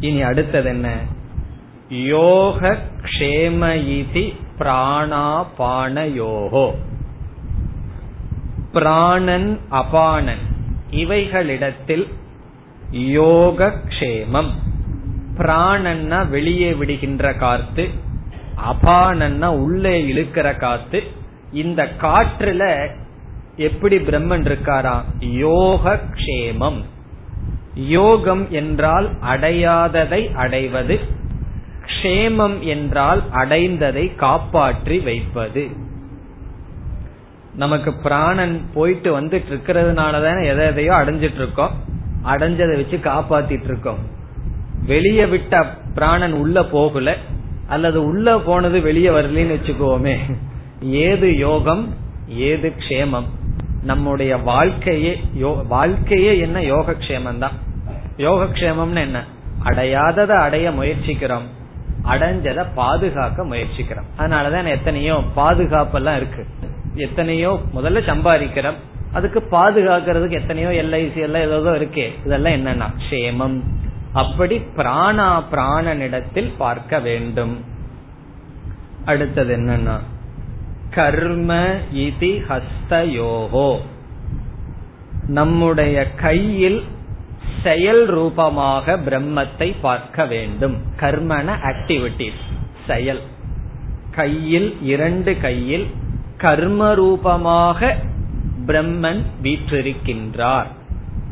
இனி 0.00 0.22
அடுத்தது 0.22 0.68
என்ன? 0.68 0.98
யோக 1.88 2.78
க்ஷேம 3.02 3.84
பிராணாபானயோகோ. 4.58 4.66
பிராணாபான 4.68 6.14
யோகோ 6.14 6.74
பிராணன் 8.72 9.60
அபானன் 9.70 10.42
இவைகளிடத்தில் 10.90 12.08
யோக 12.90 13.72
க்ஷேமம் 13.88 14.50
பிராணன்னா 15.36 16.28
வெளியே 16.28 16.72
விடுகின்ற 16.72 17.36
காத்து 17.36 17.88
அபானன்னா 18.70 19.46
உள்ளே 19.46 20.12
இழுக்கிற 20.12 20.56
காத்து 20.56 21.02
இந்த 21.52 21.88
காற்றுல 22.00 22.90
எப்படி 23.56 23.96
பிரம்மன் 23.96 24.46
இருக்காரா? 24.46 25.02
யோக 25.20 26.00
க்ஷேமம் 26.14 26.82
யோகம் 27.74 28.50
என்றால் 28.50 29.10
அடையாததை 29.22 30.34
அடைவது 30.34 31.00
க்ஷேமம் 31.86 32.56
என்றால் 32.74 33.22
அடைந்ததை 33.32 34.04
காப்பாற்றி 34.16 34.98
வைப்பது. 34.98 35.64
நமக்கு 37.54 37.90
பிராணன் 38.04 38.54
போயிட்டு 38.74 39.08
வந்துட்டு 39.20 39.50
இருக்கிறதுனாலதானே 39.52 40.42
எதை 40.52 40.64
எதையோ 40.66 40.92
அடைஞ்சிட்டு 41.00 41.40
இருக்கோம் 41.42 41.74
அடைஞ்சதை 42.24 42.74
வச்சு 42.80 42.98
காப்பாத்திட்டு 43.08 43.68
இருக்கோம் 43.70 44.00
வெளியே 44.86 45.26
விட்ட 45.26 45.62
பிராணன் 45.94 46.34
உள்ள 46.42 46.58
போகல. 46.64 47.16
அல்லது 47.66 47.98
உள்ள 48.04 48.26
போனது 48.46 48.78
வெளியே 48.80 49.10
வரலன்னு 49.16 49.56
வச்சுக்கோமே. 49.56 50.14
ஏது 51.04 51.28
யோகம் 51.36 51.84
ஏது 52.48 52.68
க்ஷேமம். 52.78 53.28
நம்முடைய 53.82 54.32
வாழ்க்கையே 54.50 55.12
வாழ்க்கையே 55.68 56.32
என்ன 56.38 56.58
யோகக்ஷேமம் 56.72 57.42
தான் 57.44 57.56
யோகக்ஷேமம்னு 58.26 59.02
என்ன? 59.06 59.18
அடையாததை 59.64 60.36
அடைய 60.46 60.66
முயற்சிக்கிறோம். 60.70 61.46
அடைஞ்சதை 62.04 62.66
பாதுகாக்க 62.74 63.44
முயற்சிக்கிறோம். 63.44 64.08
அதனாலதான் 64.18 64.68
எத்தனையோ 64.68 65.20
பாதுகாப்பெல்லாம் 65.36 66.16
இருக்கு. 66.16 66.46
எத்தனையோ 66.94 67.60
முதல்ல 67.74 68.00
சம்பாதிக்கிறோம். 68.10 68.74
அதுக்கு 69.12 69.46
பாதுகாக்கிறதுக்கு 69.50 70.30
எத்தனையோ 70.30 70.82
எல்ஐசி 70.82 71.16
எல்லாம் 71.16 71.42
ஏதோ 71.42 71.70
இருக்கே. 71.70 72.12
இதெல்லாம் 72.26 72.52
என்னன்னா 72.52 72.86
க்ஷேமம். 73.10 73.60
அப்படி 74.12 74.62
பிராணா 74.76 75.42
பிராணனிடத்தில் 75.52 76.52
பார்க்க 76.58 76.98
வேண்டும். 76.98 77.64
அடுத்தது 79.04 79.56
என்னன்னா 79.56 79.98
கர்ம 80.90 81.54
இதி 81.94 82.62
ஹஸ்தயோகோ 82.90 83.78
நம்முடைய 85.26 86.12
கையில் 86.12 86.84
செயல் 87.62 88.06
ரூபமாக 88.06 88.96
பிரம்மத்தை 88.96 89.74
பார்க்க 89.80 90.26
வேண்டும். 90.26 90.76
கர்மன 91.00 91.54
ஆக்டிவிட்டிஸ் 91.62 92.42
செயல். 92.86 93.20
கையில் 94.10 94.82
இரண்டு 94.82 95.36
கையில் 95.40 95.86
கர்ம 96.36 96.94
ரூபமாக 96.94 97.96
பிரம்மன் 98.66 99.24
வீற்றிருக்கின்றார். 99.42 100.66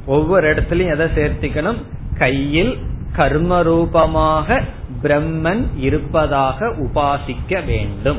ஒவ்வொரு 0.06 0.54
இடத்துலயும் 0.54 0.98
எதை 0.98 1.06
சேர்த்திக்கணும்? 1.06 1.82
கையில் 2.18 2.78
கர்ம 3.12 3.62
ரூபமாக 3.62 4.62
பிரம்மன் 5.02 5.66
இருப்பதாக 5.76 6.66
உபாசிக்க 6.66 7.64
வேண்டும். 7.64 8.18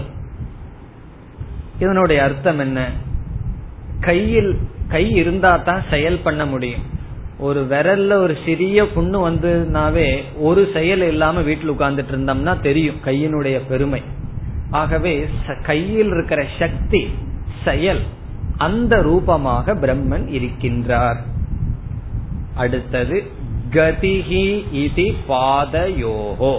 இதனுடைய 1.80 2.24
அர்த்தம் 2.24 2.60
என்ன? 2.60 2.90
கையில் 4.00 4.58
கை 4.88 5.10
இருந்தா 5.10 5.58
தான் 5.58 5.84
செயல் 5.90 6.20
பண்ண 6.20 6.46
முடியும். 6.46 6.91
ஒரு 7.42 7.62
விரல்ல 7.70 8.14
ஒரு 8.14 8.38
சிறிய 8.46 8.84
புண்ணு 8.84 9.18
வந்ததுனாவே 9.28 10.08
ஒரு 10.40 10.70
செயல் 10.74 11.02
இல்லாம 11.02 11.42
வீட்டில் 11.42 11.72
உட்கார்ந்துட்டு 11.72 12.14
இருந்தோம்னா 12.16 12.62
தெரியும் 12.62 13.00
கையினுடைய 13.06 13.62
பெருமை. 13.70 14.02
ஆகவே 14.72 15.14
கையில் 15.64 16.12
இருக்கிற 16.12 16.46
சக்தி 16.60 17.10
செயல் 17.64 18.02
அந்த 18.58 19.02
ரூபமாக 19.02 19.74
பிரம்மன் 19.74 20.28
இருக்கின்றார். 20.38 21.22
அடுத்தது 22.56 23.24
கதிகி 23.70 24.46
இது 24.74 25.08
பாதயோகோ. 25.30 26.56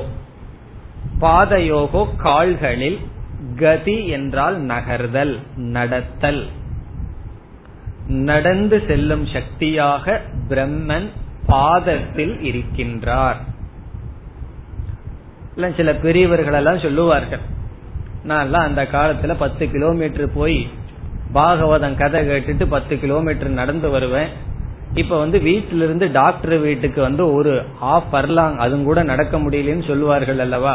பாதயோகோ 1.21 2.03
கால்களில் 2.17 2.99
கதி 3.57 4.09
என்றால் 4.09 4.59
நகர்தல் 4.63 5.39
நடத்தல். 5.57 6.43
நடந்து 8.29 8.83
செல்லும் 8.87 9.27
சக்தியாக 9.27 10.21
பிரம்மன் 10.49 11.09
பாதத்தில் 11.47 12.35
இருக்கின்றார். 12.51 13.41
சில 15.77 15.95
பெரியவர்கள் 15.95 16.53
எல்லாம் 16.53 16.79
சொல்லுவார்கள் 16.79 17.43
நான் 18.25 18.55
அந்த 18.55 18.83
காலத்துல 18.93 19.35
பத்து 19.39 19.71
கிலோமீட்டர் 19.71 20.33
போய் 20.33 20.69
பாகவதம் 21.35 21.97
கதை 21.97 22.29
கேட்டுட்டு 22.29 22.65
பத்து 22.69 22.95
கிலோமீட்டர் 22.99 23.59
நடந்து 23.61 23.91
வருவேன். 23.91 24.29
இப்ப 24.95 25.19
வந்து 25.19 25.39
வீட்டில 25.39 25.85
இருந்து 25.87 26.11
டாக்டர் 26.11 26.57
வீட்டுக்கு 26.59 27.01
வந்து 27.01 27.33
ஒரு 27.33 27.53
ஹாஃப் 27.83 28.11
பர்லாங் 28.13 28.57
அதுவும் 28.57 28.85
கூட 28.85 29.03
நடக்க 29.03 29.39
முடியலன்னு 29.39 29.87
சொல்லுவார்கள் 29.87 30.39
அல்லவா? 30.39 30.75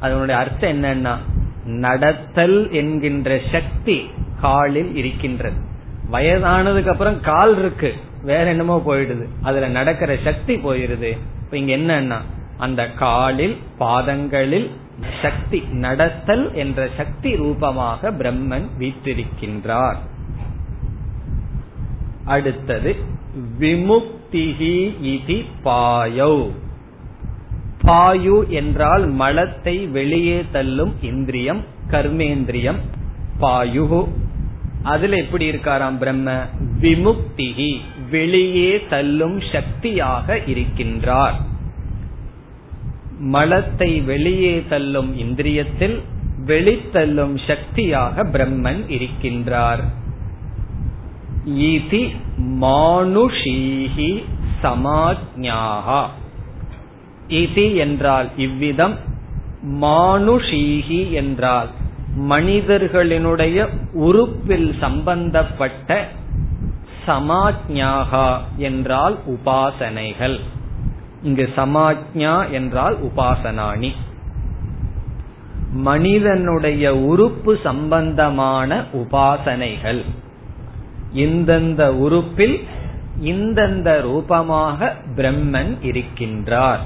அதனுடைய 0.00 0.36
அர்த்தம் 0.40 0.82
என்னன்னா 0.82 1.16
நடத்தல் 1.64 2.72
என்கின்ற 2.72 3.40
சக்தி 3.52 3.98
காலில் 4.40 4.96
இருக்கின்றது. 4.96 5.68
வயதானதுக்கு 6.12 6.86
அப்புறம் 6.86 7.20
கால் 7.20 7.58
இருக்கு. 7.58 7.94
வேற 8.22 8.44
என்னமோ 8.44 8.82
போயிடுது. 8.86 9.26
அதுல 9.42 9.68
நடக்கிற 9.68 10.16
சக்தி 10.24 10.54
போயிருது. 10.54 11.18
இப்ப 11.44 11.56
இங்க 11.56 11.76
என்னன்னா 11.76 12.18
அந்த 12.58 12.90
காலில் 12.90 13.58
பாதங்களில் 13.78 14.70
சக்தி 15.22 15.58
நடத்தல் 15.58 16.54
என்ற 16.54 16.88
சக்தி 16.96 17.36
ரூபமாக 17.36 18.10
பிரம்மன் 18.10 18.66
வீற்றிருக்கின்றார். 18.78 19.96
அடுத்தது 22.24 22.96
விமுக்திகி 23.60 24.74
இதி 25.02 25.44
பாயௌ. 25.64 26.50
பாயு 27.84 28.48
என்றால் 28.48 29.06
மலத்தை 29.08 29.86
வெளியே 29.90 30.44
தள்ளும் 30.52 30.94
இந்திரியம் 31.00 31.64
கர்மேந்திரியம். 31.90 32.80
பாயு 33.40 34.08
அதுல 34.82 35.16
எப்படி 35.16 35.50
இருக்காராம் 35.50 35.98
பிரம்ம? 35.98 36.44
விமுக்திகி 36.80 37.80
வெளியே 38.10 38.86
தள்ளும் 38.88 39.40
சக்தியாக 39.52 40.38
இருக்கின்றார். 40.46 41.34
மலத்தை 43.20 44.04
வெளியே 44.04 44.62
தள்ளும் 44.68 45.18
இந்திரியத்தில் 45.18 46.00
வெளித்தள்ளும் 46.46 47.46
சக்தியாக 47.46 48.24
பிரம்மன் 48.24 48.82
இருக்கின்றார். 48.88 49.80
இதி 51.46 52.10
மானுஷீகி 52.60 54.24
சமாஜ்ஞாகா 54.62 56.06
இதி 57.28 57.74
என்றால் 57.74 58.28
இவ்விதம் 58.36 58.98
மானுஷீகி 59.80 61.10
என்றால் 61.10 61.70
மனிதர்களினுடைய 62.18 63.68
உறுப்பில் 63.92 64.76
சம்பந்தப்பட்ட 64.80 66.08
சமாஜ்ஞாகா 67.06 68.38
என்றால் 68.56 69.18
உபாசனைகள். 69.28 70.40
இங்கு 71.22 71.48
சமாஜ்ஞா 71.56 72.50
என்றால் 72.50 72.96
உபாசனானி 73.02 73.90
மனிதனுடைய 75.72 76.96
உறுப்பு 76.96 77.58
சம்பந்தமான 77.62 78.84
உபாசனைகள். 78.92 80.04
இந்தந்த 81.14 81.88
உறுப்பில் 81.88 82.66
இந்தந்த 83.22 84.00
ரூபமாக 84.00 84.96
பிரம்மன் 85.16 85.76
இருக்கின்றார். 85.82 86.78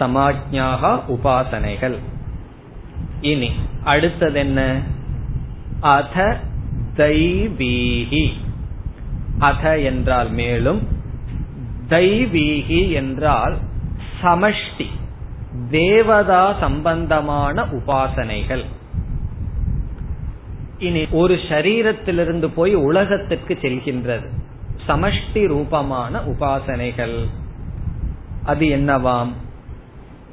சமாஜ்ஞாகா 0.00 1.00
உபாசனைகள். 1.08 1.98
இனி 3.20 3.50
அடுத்தது 3.84 4.38
என்ன 4.38 4.82
அத 5.80 6.40
தைவீகி. 6.96 8.32
அத 9.38 9.78
என்றால் 9.78 10.30
மேலும் 10.30 10.88
தைவீகி 11.88 12.92
என்றால் 12.92 13.56
சமஷ்டி 14.22 14.86
தேவதா 15.70 16.56
சம்பந்தமான 16.60 17.64
உபாசனைகள். 17.64 18.64
இனி 20.78 21.06
ஒரு 21.10 21.34
சரீரத்திலிருந்து 21.34 22.46
போய் 22.46 22.74
உலகத்திற்கு 22.74 23.58
செல்கின்றது. 23.60 24.26
சமஷ்டி 24.88 25.46
ரூபமான 25.46 26.18
உபாசனைகள். 26.18 27.26
அது 28.44 28.66
என்னவாம்? 28.66 29.32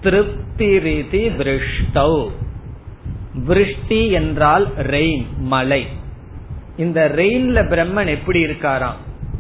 திருப்தி 0.02 0.66
ரீதி 0.66 1.30
விருஷ்டௌ. 1.36 2.30
விருஷ்டி 3.44 4.10
என்றால் 4.10 4.68
ரெயின் 4.78 5.26
மலை 5.38 5.88
இந்த 6.78 7.12
ரெயின்ல 7.16 7.64
பிரம்மன் 7.64 8.08
எப்படி 8.08 8.46
இருக்காராம்? 8.46 8.96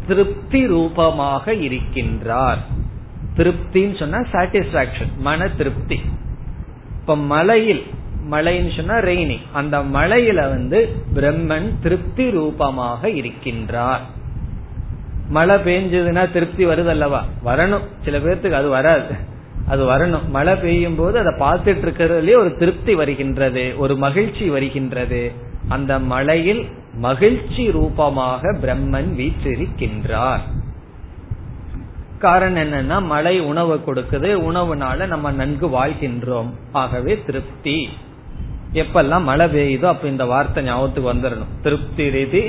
திருப்தி 0.07 0.67
ரூபமாக 0.67 1.53
இருக்கின்றார். 1.53 2.57
திருப்தின்னு 3.37 3.99
சொன்னா 3.99 4.17
சாட்டிஸ்பாக்சன் 4.17 5.17
மன 5.17 5.47
திருப்தி. 5.47 6.01
இப்ப 6.99 7.17
மலையில் 7.17 7.83
மழைன்னு 8.31 8.75
சொன்னா 8.75 8.95
ரெய்னி 8.95 9.37
அந்த 9.53 9.79
மலையில 9.79 10.35
வந்து 10.35 10.95
பிரம்மன் 11.15 11.73
திருப்தி 11.81 12.31
ரூபமாக 12.31 13.07
இருக்கின்றார். 13.07 13.99
மழை 15.29 15.55
பெஞ்சதுன்னா 15.55 16.31
திருப்தி 16.31 16.65
வருது 16.65 16.87
அல்லவா? 16.87 17.25
வரணும். 17.45 17.83
சில 18.03 18.19
பேர்த்துக்கு 18.19 18.51
அது 18.51 18.69
வராது. 18.69 19.15
அது 19.67 19.83
வரணும். 19.85 20.27
மழை 20.27 20.55
பெய்யும் 20.55 20.95
போது 20.95 21.15
அதை 21.19 21.33
பார்த்துட்டு 21.39 21.83
இருக்கிறதுலயே 21.85 22.35
ஒரு 22.35 22.51
திருப்தி 22.57 22.95
வருகின்றது 22.95 23.73
ஒரு 23.77 23.97
மகிழ்ச்சி 23.97 24.49
வருகின்றது. 24.49 25.31
அந்த 25.67 25.99
மழையில் 25.99 26.63
மகிழ்ச்சி 26.97 27.71
ரூபமாக 27.71 28.51
பிரம்மன் 28.61 29.09
வீற்றிருக்கின்றார். 29.21 30.43
காரணம் 32.19 32.63
என்னன்னா 32.63 32.97
மழை 33.05 33.39
உணவு 33.39 33.75
கொடுக்குது. 33.87 34.29
உணவுனால 34.49 35.07
நம்ம 35.07 35.31
நன்கு 35.31 35.67
வாழ்கின்றோம். 35.67 36.51
ஆகவே 36.71 37.23
திருப்தி. 37.25 37.89
எப்பெல்லாம் 38.73 39.23
மழை 39.23 39.45
பெய்யுதோ 39.55 39.85
அப்ப 39.85 40.07
இந்த 40.07 40.25
வார்த்தை 40.25 40.63
ஞாபகத்துக்கு 40.63 41.11
வந்துடணும் 41.13 41.51
திருப்தி 41.61 42.07
ரீதி 42.07 42.43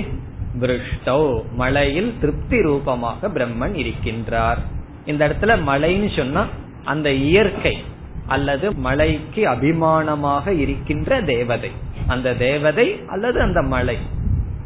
பிருஷ்டோ 0.61 1.43
மழையில் 1.55 2.15
திருப்தி 2.21 2.63
ரூபமாக 2.63 3.29
பிரம்மன் 3.29 3.77
இருக்கின்றார். 3.83 4.61
இந்த 5.05 5.23
இடத்துல 5.29 5.53
மழைன்னு 5.71 6.17
சொன்னா 6.17 6.47
அந்த 6.87 7.13
இயற்கை 7.13 7.75
அல்லது 8.27 8.75
மலைக்கு 8.75 9.43
அபிமானமாக 9.51 10.47
இருக்கின்ற 10.59 11.23
தேவதை. 11.23 11.71
அந்த 12.07 12.35
தேவதை 12.35 12.89
அல்லது 13.07 13.41
அந்த 13.41 13.63
மலை 13.63 13.99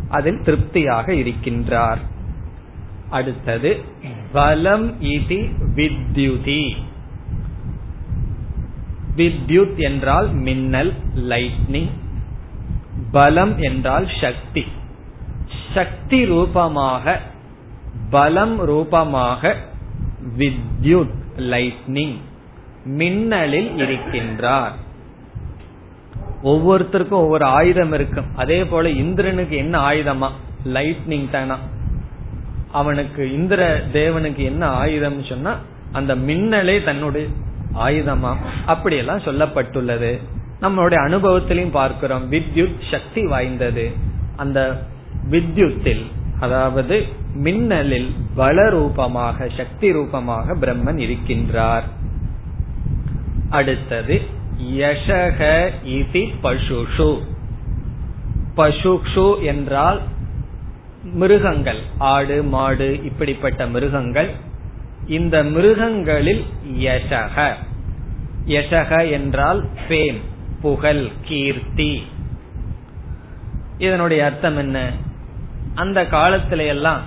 அதில் 0.08 0.42
திருப்தியாக 0.44 1.12
இருக்கின்றார். 1.12 2.00
அடுத்தது 3.10 3.70
பலம் 4.32 5.00
இது 5.00 5.38
வித்யுதி. 5.74 6.62
வித்யுத் 9.16 9.76
என்றால் 9.76 10.28
மின்னல் 10.32 10.92
லைட்னிங் 11.28 11.90
பலம் 13.12 13.54
என்றால் 13.58 14.08
சக்தி. 14.20 14.64
சக்தி 15.74 16.24
ரூபமாக 16.24 17.20
பலம் 18.10 18.56
ரூபமாக 18.58 19.56
வித்யுத் 20.38 21.18
லைட்னிங் 21.40 22.16
மின்னலில் 22.84 23.70
இருக்கின்றார். 23.76 24.70
ஒவ்வொருத்தருக்கும் 26.42 27.10
ஒவ்வொரு 27.10 27.44
ஆயுதம் 27.44 27.92
இருக்கும். 27.92 28.36
அதே 28.36 28.64
போல 28.64 28.90
இந்திரனுக்கு 28.90 29.56
என்ன 29.56 29.90
ஆயுதமா? 29.90 30.30
லைட்னிங் 30.64 31.30
தானா? 31.30 31.58
அவனுக்கு 32.72 33.32
இந்திர 33.32 33.82
தேவனுக்கு 33.92 34.36
என்ன 34.36 34.66
ஆயுதம் 34.66 35.24
சொன்னா 35.24 35.58
அந்த 35.92 36.16
மின்னலே 36.16 36.84
தன்னுடைய 36.84 37.26
ஆயுதமா? 37.74 38.36
அப்படியெல்லாம் 38.66 39.18
சொல்லப்பட்டுள்ளது. 39.18 40.18
நம்மளுடைய 40.62 40.98
அனுபவத்திலையும் 41.08 41.70
பார்க்கிறோம். 41.70 42.32
வித்யுத் 42.32 42.80
சக்தி 42.90 43.26
வாய்ந்தது. 43.26 43.90
அந்த 44.36 44.82
வித்யுத்தில் 45.30 46.04
அதாவது 46.40 47.06
மின்னலில் 47.34 48.14
பல 48.34 48.68
ரூபமாக 48.68 49.48
சக்தி 49.56 49.92
ரூபமாக 49.92 50.56
பிரம்மன் 50.56 51.00
இருக்கின்றார். 51.06 51.82
அடுத்தது 53.50 54.20
யசக 54.70 55.70
இதி 55.86 56.24
பசுஷு. 56.42 57.10
பசுஷு 58.56 59.42
என்றால் 59.42 60.00
மிருகங்கள் 61.02 61.80
ஆடு 61.98 62.42
மாடு 62.42 63.04
இப்படிப்பட்ட 63.04 63.66
மிருகங்கள். 63.66 64.30
இந்த 65.06 65.42
மிருகங்களில் 65.42 66.44
யசக 66.78 67.52
யசக 68.46 69.10
என்றால் 69.10 69.68
பேம் 69.88 70.20
புகழ் 70.62 71.06
கீர்த்தி. 71.24 72.02
இதனுடைய 73.78 74.24
அர்த்தம் 74.24 74.56
என்ன? 74.56 74.90
அந்த 75.80 76.02
காலத்துல 76.02 76.66
எல்லாம் 76.66 77.00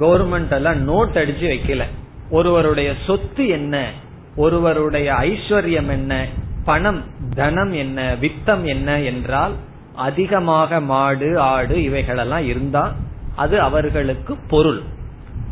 கவர்மெண்ட் 0.00 0.50
எல்லாம் 0.50 0.80
நோட் 0.88 1.16
அடிச்சு 1.16 1.46
வைக்கல. 1.52 1.82
ஒருவருடைய 2.30 2.92
சொத்து 3.06 3.46
என்ன? 3.48 3.90
ஒருவருடைய 4.36 5.12
ஐஸ்வர்யம் 5.12 5.90
என்ன? 5.90 6.26
பணம் 6.64 7.02
தனம் 7.34 7.72
என்ன? 7.72 8.16
வித்தம் 8.20 8.64
என்ன 8.64 9.00
என்றால் 9.00 9.52
அதிகமாக 9.94 10.80
மாடு 10.80 11.40
ஆடு 11.40 11.82
இவைகளெல்லாம் 11.82 12.44
இருந்தா 12.44 12.94
அது 13.36 13.60
அவர்களுக்கு 13.60 14.36
பொருள். 14.48 14.80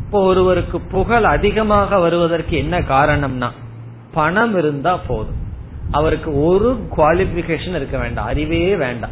இப்போ 0.04 0.22
ஒருவருக்கு 0.22 0.80
புகழ் 0.80 1.24
அதிகமாக 1.24 1.98
வருவதற்கு 1.98 2.56
என்ன 2.56 2.80
காரணம்னா 2.80 3.50
பணம் 4.12 4.56
இருந்தா 4.58 4.96
போதும். 4.96 5.42
அவருக்கு 5.90 6.30
ஒரு 6.44 6.88
குவாலிபிகேஷன் 6.96 7.74
இருக்க 7.74 7.98
வேண்டாம். 7.98 8.26
அறிவே 8.26 8.76
வேண்டாம். 8.76 9.10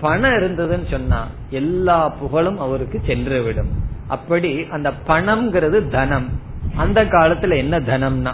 பணம் 0.00 0.32
இருந்ததுன்னு 0.32 0.90
சொன்னா 0.90 1.26
எல்லா 1.50 2.08
புகழும் 2.08 2.58
அவருக்கு 2.58 3.00
சென்று 3.06 3.42
விடும் 3.42 3.92
அப்படி 4.08 4.66
அந்த 4.70 4.92
பணம்ங்கிறது 5.06 5.88
தனம். 5.88 6.28
அந்த 6.76 7.04
காலத்துல 7.04 7.56
என்ன 7.56 7.80
தனம்னா? 7.80 8.32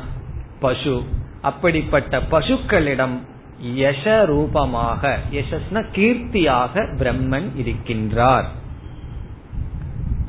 பசு. 0.60 1.02
அப்படிப்பட்ட 1.42 2.20
பசுக்களிடம் 2.20 3.18
யச 3.76 4.26
ரூபமாக 4.26 5.18
யசஸ்ன 5.32 5.84
கீர்த்தியாக 5.94 6.86
பிரம்மன் 6.98 7.48
இருக்கின்றார். 7.58 8.44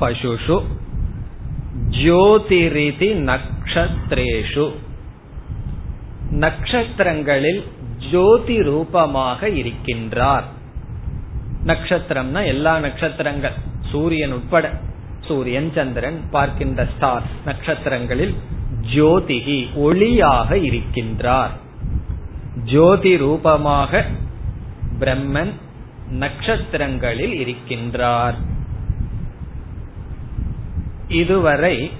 பசுஷு. 0.00 0.62
ஜோதிரிதி 2.04 3.12
நக்ஷத்ரேஷு. 3.12 4.72
நக்ஷத்திரங்களில் 6.32 7.64
ஜோதி 8.10 8.62
ரூபமாக 8.62 9.48
இருக்கின்றார். 9.48 10.44
நட்சத்திரம்னா 11.66 12.46
எல்லா 12.46 12.78
நட்சத்திரங்கள் 12.78 13.52
சூரியன் 13.90 14.32
உட்பட. 14.32 14.70
சூரியன் 15.20 15.72
சந்திரன் 15.74 16.20
பார்க்கின்ற 16.30 16.88
ஸ்டார் 16.96 17.22
நட்சத்திரங்களில் 17.44 18.34
ஜோதிகி 18.94 19.58
ஒளியாக 19.76 20.56
இருக்கின்றார். 20.68 21.50
ஜோதி 22.64 23.16
ரூபமாக 23.16 24.04
பிரம்மன் 24.98 25.52
நட்சத்திரங்களில் 26.10 27.34
இருக்கின்றார். 27.42 28.34
இதுவரை 31.08 31.92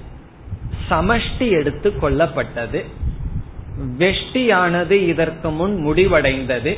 சமஷ்டி 0.89 1.49
எடுத்து 1.49 1.89
கொள்ளப்பட்டது. 1.89 2.85
வெஷ்டியானது 3.97 4.91
இதற்கு 4.91 5.49
முன் 5.49 5.87
முடிவடைந்தது. 5.87 6.77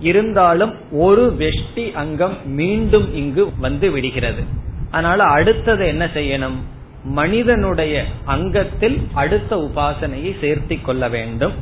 இருந்தாலும் 0.00 0.74
ஒரு 0.90 1.36
வெஷ்டி 1.38 1.92
அங்கம் 1.92 2.50
மீண்டும் 2.50 3.14
இங்கு 3.14 3.52
வந்து 3.58 3.90
விடுகிறது. 3.90 4.42
அதனால 4.90 5.24
அடுத்தது 5.24 5.86
என்ன 5.86 6.04
செய்யணும்? 6.04 6.56
மனிதனுடைய 7.04 8.04
அங்கத்தில் 8.24 9.08
அடுத்த 9.12 9.56
உபாசனையை 9.56 10.32
சேர்த்தி 10.40 10.80
கொள்ள 10.80 11.08
வேண்டும். 11.08 11.52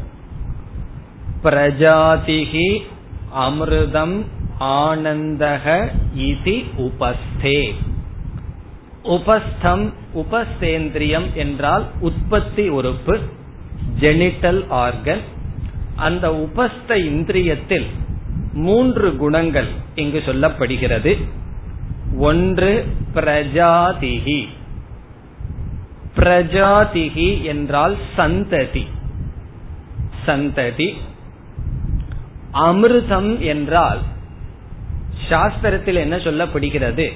பிரஜாதிகி 1.44 2.82
அமிர்தம் 3.38 4.24
ஆனந்தக 4.60 5.88
இதி 6.18 6.64
உபஸ்தே. 6.76 7.74
உபஸ்தம் 9.02 9.92
உபஸ்தேந்திரியம் 10.14 11.32
என்றால் 11.34 11.86
உற்பத்தி 12.00 12.68
உறுப்பு 12.68 13.18
ஜெனிட்டல் 14.00 14.64
ஆர்கன் 14.70 15.20
அந்த 15.96 16.28
உபஸ்த 16.28 16.88
இந்திரியத்தில் 16.88 17.86
மூன்று 18.56 19.16
குணங்கள் 19.16 19.68
இங்கு 19.94 20.22
சொல்லப்படுகிறது. 20.26 21.12
ஒன்று 22.18 22.72
பிரஜாதிகி 23.14 24.40
பிரஜாதிகி 26.16 27.42
என்றால் 27.42 27.96
சந்ததி. 28.16 28.84
சந்ததி. 30.26 30.88
அமிர்தம் 32.52 33.32
என்றால் 33.38 33.98
சாஸ்திரத்தில் 35.28 36.02
என்ன 36.04 36.16
சொல்லப்படுகிறது? 36.16 37.06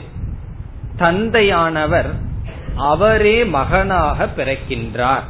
தந்தையானவர் 0.98 2.10
அவரே 2.76 3.44
மகனாக 3.44 4.28
பிறக்கின்றார். 4.36 5.26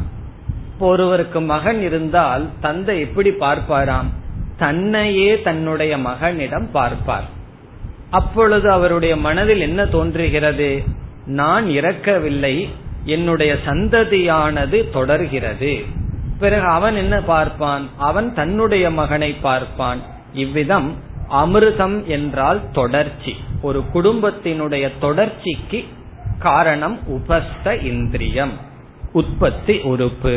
ஒருவருக்கு 0.78 1.40
மகன் 1.40 1.80
இருந்தால் 1.82 2.48
தந்தை 2.60 3.00
எப்படி 3.00 3.30
பார்ப்பாராம்? 3.30 4.10
தன்னையே 4.60 5.30
தன்னுடைய 5.40 5.92
மகனிடம் 5.98 6.68
பார்ப்பார். 6.70 7.28
அப்பொழுது 8.10 8.70
அவருடைய 8.70 9.14
மனதில் 9.16 9.60
என்ன 9.60 9.80
தோன்றுகிறது? 9.86 10.70
நான் 11.26 11.66
இறக்கவில்லை 11.70 12.54
என்னுடைய 13.04 13.52
சந்ததியானது 13.66 14.78
தொடர்கிறது. 14.90 15.72
பிறகு 16.38 16.66
அவன் 16.66 16.96
என்ன 16.96 17.16
பார்ப்பான்? 17.22 17.84
அவன் 17.98 18.34
தன்னுடைய 18.34 18.90
மகனை 18.90 19.30
பார்ப்பான். 19.32 20.00
இவ்விதம் 20.32 20.88
அமிர்தம் 21.30 21.98
என்றால் 22.04 22.60
தொடர்ச்சி. 22.70 23.32
ஒரு 23.62 23.84
குடும்பத்தினுடைய 23.92 24.86
தொடர்ச்சிக்கு 25.00 25.80
காரணம் 26.38 26.98
உபஸ்த 27.08 27.82
இந்திரியம் 27.82 28.54
உற்பத்தி 29.12 29.74
உறுப்பு. 29.92 30.34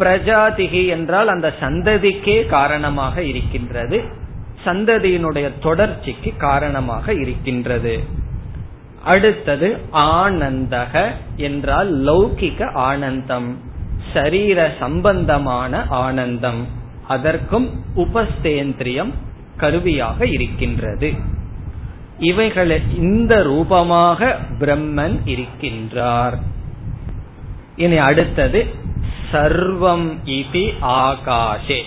பிரஜாதிகி 0.00 0.88
என்றால் 0.88 1.28
அந்த 1.28 1.48
சந்ததிக்கே 1.60 2.46
காரணமாக 2.46 3.22
இருக்கின்றது. 3.22 3.98
சந்ததியினுடைய 4.64 5.46
தொடர்ச்சிக்கு 5.62 6.36
காரணமாக 6.36 7.14
இருக்கின்றது. 7.14 7.94
அடுத்தது 9.04 9.68
ஆனந்தக 9.92 10.94
என்றால் 11.36 11.90
லௌகிக 11.94 12.72
ஆனந்தம் 12.72 13.58
சரீர 14.12 14.58
சம்பந்தமான 14.78 15.82
ஆனந்தம். 15.88 16.62
அதற்கும் 17.08 17.68
உபஸ்தேந்திரியம் 17.96 19.12
கருவியாக 19.56 20.26
இருக்கின்றது. 20.26 21.08
இவைகளை 22.18 22.78
இந்த 22.96 23.42
ரூபமாக 23.42 24.36
பிரம்மன் 24.58 25.16
இருக்கின்றார். 25.24 26.36
இனி 27.76 27.96
அடுத்தது 27.96 28.60
சர்வம் 29.32 30.06
இதி 30.24 30.72
ஆகாஷே. 30.82 31.82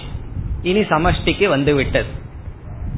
இனி 0.61 0.79
சமஷ்டிக்கு 0.79 1.47
வந்துவிட்டது. 1.47 2.21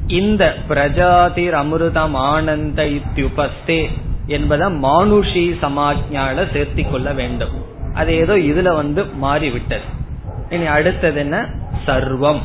இந்த 0.06 0.54
பிரஜாதிர் 0.68 1.56
அமிர்தம் 1.62 2.12
ஆனந்த 2.12 2.84
இத்தியுபஸ்தே 2.84 3.90
என்பதை 4.26 4.68
மானுஷி 4.68 5.44
சமாஜால 5.62 6.44
சேர்த்தி 6.52 6.90
கொள்ள 6.90 7.12
வேண்டும். 7.12 7.64
அது 7.94 8.14
ஏதோ 8.14 8.36
இதுல 8.36 8.74
வந்து 8.74 9.06
மாறிவிட்டது. 9.06 9.82
இனி 10.50 10.66
அடுத்தது 10.66 11.18
என்ன? 11.18 11.48
சர்வம். 11.86 12.40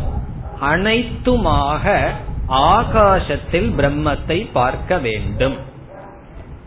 அனைத்துமாக 0.61 2.01
ஆகாசத்தில் 2.47 3.69
பிரம்மத்தை 3.77 4.47
பார்க்க 4.53 4.97
வேண்டும். 4.97 5.57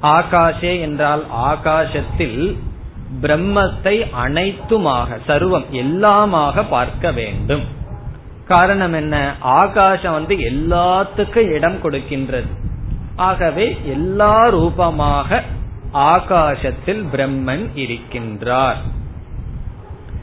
ஆகாஷே 0.02 0.80
என்றால் 0.80 1.24
ஆகாசத்தில் 1.30 2.58
பிரம்மத்தை 3.22 3.96
அனைத்துமாக 4.26 5.18
சர்வம் 5.28 5.64
எல்லாமாக 5.70 6.64
பார்க்க 6.68 7.12
வேண்டும். 7.12 7.64
காரணம் 8.48 8.92
என்ன? 8.92 9.34
ஆகாசம் 9.40 10.12
வந்து 10.12 10.36
எல்லாத்துக்கும் 10.36 11.52
இடம் 11.52 11.82
கொடுக்கின்றது. 11.82 12.50
ஆகவே 13.16 13.76
எல்லா 13.84 14.48
ரூபமாக 14.48 15.42
ஆகாசத்தில் 15.92 17.04
பிரம்மன் 17.12 17.66
இருக்கின்றார். 17.74 18.80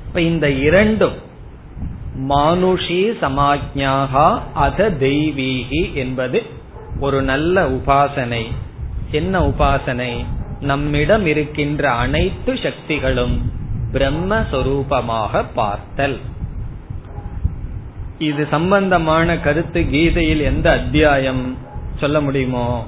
இப்ப 0.08 0.22
இந்த 0.22 0.50
இரண்டும் 0.50 1.18
மானுஷி 2.30 3.02
சமாஜ்ஞாகா 3.22 4.40
அத 4.54 4.90
தெய்வீகி 4.90 5.94
என்பது 5.94 6.44
ஒரு 7.00 7.22
நல்ல 7.22 7.70
உபாசனை. 7.70 8.46
என்ன 9.12 9.40
உபாசனை? 9.48 10.26
நம்மிடம் 10.62 11.26
இருக்கின்ற 11.26 11.92
அனைத்து 11.92 12.58
சக்திகளும் 12.64 13.52
பிரம்மஸ்வரூபமாக 13.94 15.46
பார்த்தல். 15.54 16.20
இது 18.18 18.48
சம்பந்தமான 18.50 19.40
கருத்து 19.40 19.82
கீதையில் 19.82 20.42
எந்த 20.42 20.72
அத்தியாயம் 20.72 21.58
சொல்ல 22.00 22.22
முடியுமோ? 22.22 22.88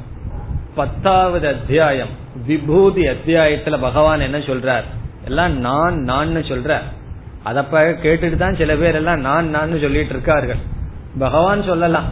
பத்தாவது 0.75 1.47
அத்தியாயம் 1.47 2.07
விபூதி 2.45 3.01
அத்தியாயத்துல 3.01 3.79
பகவான் 3.79 4.19
என்ன 4.19 4.37
சொல்றார்? 4.37 4.83
எல்லாம் 5.25 5.59
நான் 5.59 5.99
நான் 5.99 6.35
சொல்ற 6.35 6.79
அதப்ப 7.45 7.95
கேட்டுட்டு 8.03 8.35
தான் 8.35 8.55
சில 8.55 8.75
பேர் 8.75 8.95
எல்லாம் 8.95 9.19
நான் 9.19 9.49
நான் 9.49 9.79
சொல்லிட்டு 9.79 10.09
இருக்கார்கள். 10.09 10.57
பகவான் 11.19 11.63
சொல்லலாம். 11.63 12.05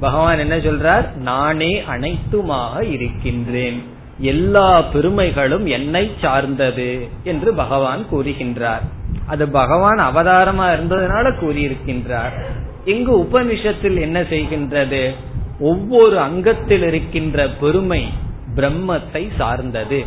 பகவான் 0.00 0.38
என்ன 0.38 0.56
சொல்றார்? 0.56 1.14
நானே 1.14 1.82
அனைத்துமாக 1.82 2.82
இருக்கின்றேன். 2.82 3.94
எல்லா 4.18 4.80
பெருமைகளும் 4.80 5.66
என்னை 5.66 6.10
சார்ந்தது 6.20 7.08
என்று 7.24 7.54
பகவான் 7.54 8.06
கூறுகின்றார். 8.12 8.80
அது 9.26 9.48
பகவான் 9.48 9.98
அவதாரமா 9.98 10.66
இருந்ததுனால 10.72 11.32
கூறியிருக்கின்றார். 11.42 12.30
இங்கு 12.84 13.22
உபனிஷத்தில் 13.22 14.00
என்ன 14.00 14.20
செய்கின்றது? 14.20 15.14
ஒவ்வொரு 15.60 16.18
அங்கத்தில் 16.18 16.82
இருக்கின்ற 16.82 17.48
பெருமை 17.48 18.08
பிரம்மத்தை 18.56 19.28
சார்ந்தது. 19.36 20.04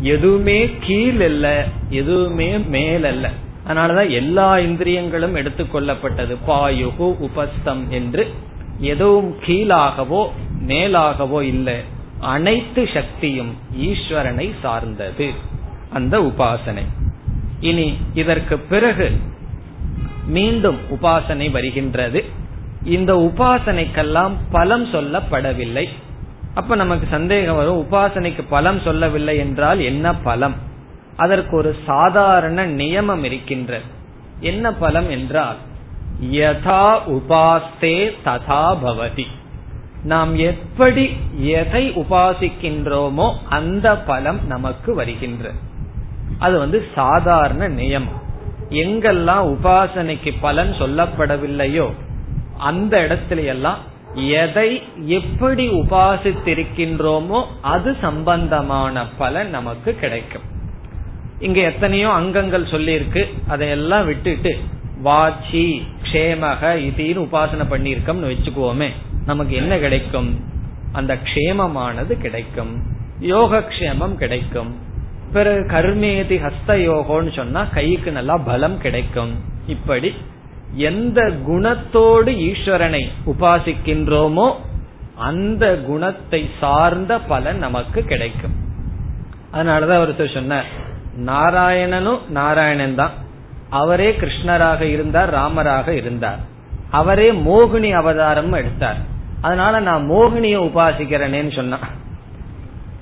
எதுவுமே 0.00 0.70
கீழ் 0.80 1.22
அல்ல 1.22 1.64
எதுவுமே 1.88 2.58
மேல் 2.58 3.04
அல்ல. 3.04 3.30
அதனாலதான் 3.68 4.10
எல்லா 4.10 4.58
இந்திரியங்களும் 4.58 5.36
எடுத்துக்கொள்ளப்பட்டது 5.36 6.36
பாயுகு 6.48 7.16
உபஸ்தம் 7.18 7.90
என்று 7.90 8.30
எதுவும் 8.78 9.36
கீழாகவோ 9.46 10.28
மேலாகவோ 10.68 11.40
இல்லை. 11.40 11.91
அனைத்து 12.22 12.88
சக்தியும் 12.94 13.56
ஈஸ்வரனை 13.78 14.54
சார்ந்தது. 14.62 15.30
அந்த 15.92 16.18
உபாசனை. 16.20 16.84
இனி 17.60 17.96
இதற்கு 18.14 18.58
பிறகு 18.58 19.10
மீண்டும் 20.26 20.78
உபாசனை 20.90 21.50
வருகின்றது. 21.50 22.24
இந்த 22.84 23.14
உபாசனைக்கெல்லாம் 23.14 24.30
பலம் 24.50 24.84
சொல்லப்படவில்லை. 24.92 25.88
அப்ப 26.54 26.74
நமக்கு 26.74 27.06
சந்தேகம் 27.10 27.56
வரும் 27.56 27.86
உபாசனைக்கு 27.86 28.44
பலம் 28.48 28.80
சொல்லவில்லை 28.80 29.36
என்றால் 29.36 29.80
என்ன 29.80 30.14
பலம்? 30.14 30.54
அதற்கு 31.16 31.56
ஒரு 31.56 31.76
சாதாரண 31.86 32.66
நியமம் 32.66 33.24
இருக்கின்றது. 33.24 33.84
என்ன 34.40 34.72
பலம் 34.72 35.10
என்றால் 35.10 35.56
யதா 36.30 37.00
உபாஸ்தே 37.08 38.12
ததா 38.24 38.76
பவதி. 38.84 39.26
நாம் 40.04 40.36
எப்படி 40.36 41.10
எதை 41.38 41.90
உபாசிக்கின்றோமோ 41.90 43.34
அந்த 43.48 43.96
பலம் 43.96 44.46
நமக்கு 44.46 44.94
வருகின்ற. 44.94 45.50
அது 46.38 46.58
வந்து 46.58 46.86
சாதாரண 46.94 47.68
நியமம். 47.68 48.20
எங்கெல்லாம் 48.70 49.44
உபாசனைக்கு 49.54 50.34
பலன் 50.40 50.72
சொல்லப்படவில்லையோ 50.78 51.90
அந்த 52.58 53.00
இடத்துல 53.00 53.44
எல்லாம் 53.44 53.78
எதை 54.14 54.82
எப்படி 54.96 55.68
உபாசித்திருக்கின்றோமோ 55.68 57.44
அது 57.60 57.96
சம்பந்தமான 58.00 59.06
பலன் 59.18 59.50
நமக்கு 59.50 59.94
கிடைக்கும். 59.94 60.42
இங்க 61.38 61.60
எத்தனையோ 61.60 62.08
அங்கங்கள் 62.08 62.64
சொல்லியிருக்கு. 62.64 63.24
அதையெல்லாம் 63.48 64.06
விட்டுட்டு 64.06 64.58
வாச்சி 65.02 65.86
க்ஷேமக 66.02 66.62
இதுன்னு 66.88 67.24
உபாசனை 67.28 67.64
பண்ணியிருக்கோம்னு 67.70 68.30
வச்சுக்குவோமே. 68.32 68.90
நமக்கு 69.26 69.54
என்ன 69.54 69.78
கிடைக்கும்? 69.78 70.44
அந்த 70.92 71.12
க்ஷேமமானது 71.14 72.12
கிடைக்கும். 72.20 72.82
யோகக்ஷேமம் 73.20 74.14
கிடைக்கும். 74.14 74.76
பிறகு 75.32 75.60
கர்மேதி 75.70 76.36
ஹஸ்த 76.46 76.68
யோகோன்னு 76.68 77.36
சொன்னா 77.36 77.64
கைக்கு 77.64 78.12
நல்லா 78.12 78.36
பலம் 78.36 78.78
கிடைக்கும். 78.78 79.32
இப்படி 79.66 80.14
எந்த 80.74 81.20
குணத்தோடு 81.48 82.30
ஈஸ்வரனை 82.48 83.02
உபாசிக்கின்றோமோ 83.26 84.54
அந்த 85.16 85.76
குணத்தை 85.76 86.50
சார்ந்த 86.60 87.18
பலன் 87.18 87.58
நமக்கு 87.58 88.02
கிடைக்கும். 88.04 88.54
அதனாலதான் 89.52 90.02
ஒருத்தர் 90.04 90.34
சொன்னார் 90.34 90.64
நாராயணனும் 91.20 92.28
நாராயணன் 92.28 92.94
தான். 92.94 93.10
அவரே 93.70 94.10
கிருஷ்ணராக 94.10 94.80
இருந்தார் 94.80 95.30
ராமராக 95.30 95.94
இருந்தார். 95.94 96.38
அவரே 96.90 97.32
மோகினி 97.32 97.90
அவதாரம் 97.92 98.52
எடுத்தார். 98.52 99.10
அதனால 99.42 99.80
நான் 99.80 100.08
மோகினிய 100.10 100.56
உபாசிக்கிறேனேன்னு 100.68 101.52
சொன்னான் 101.56 101.86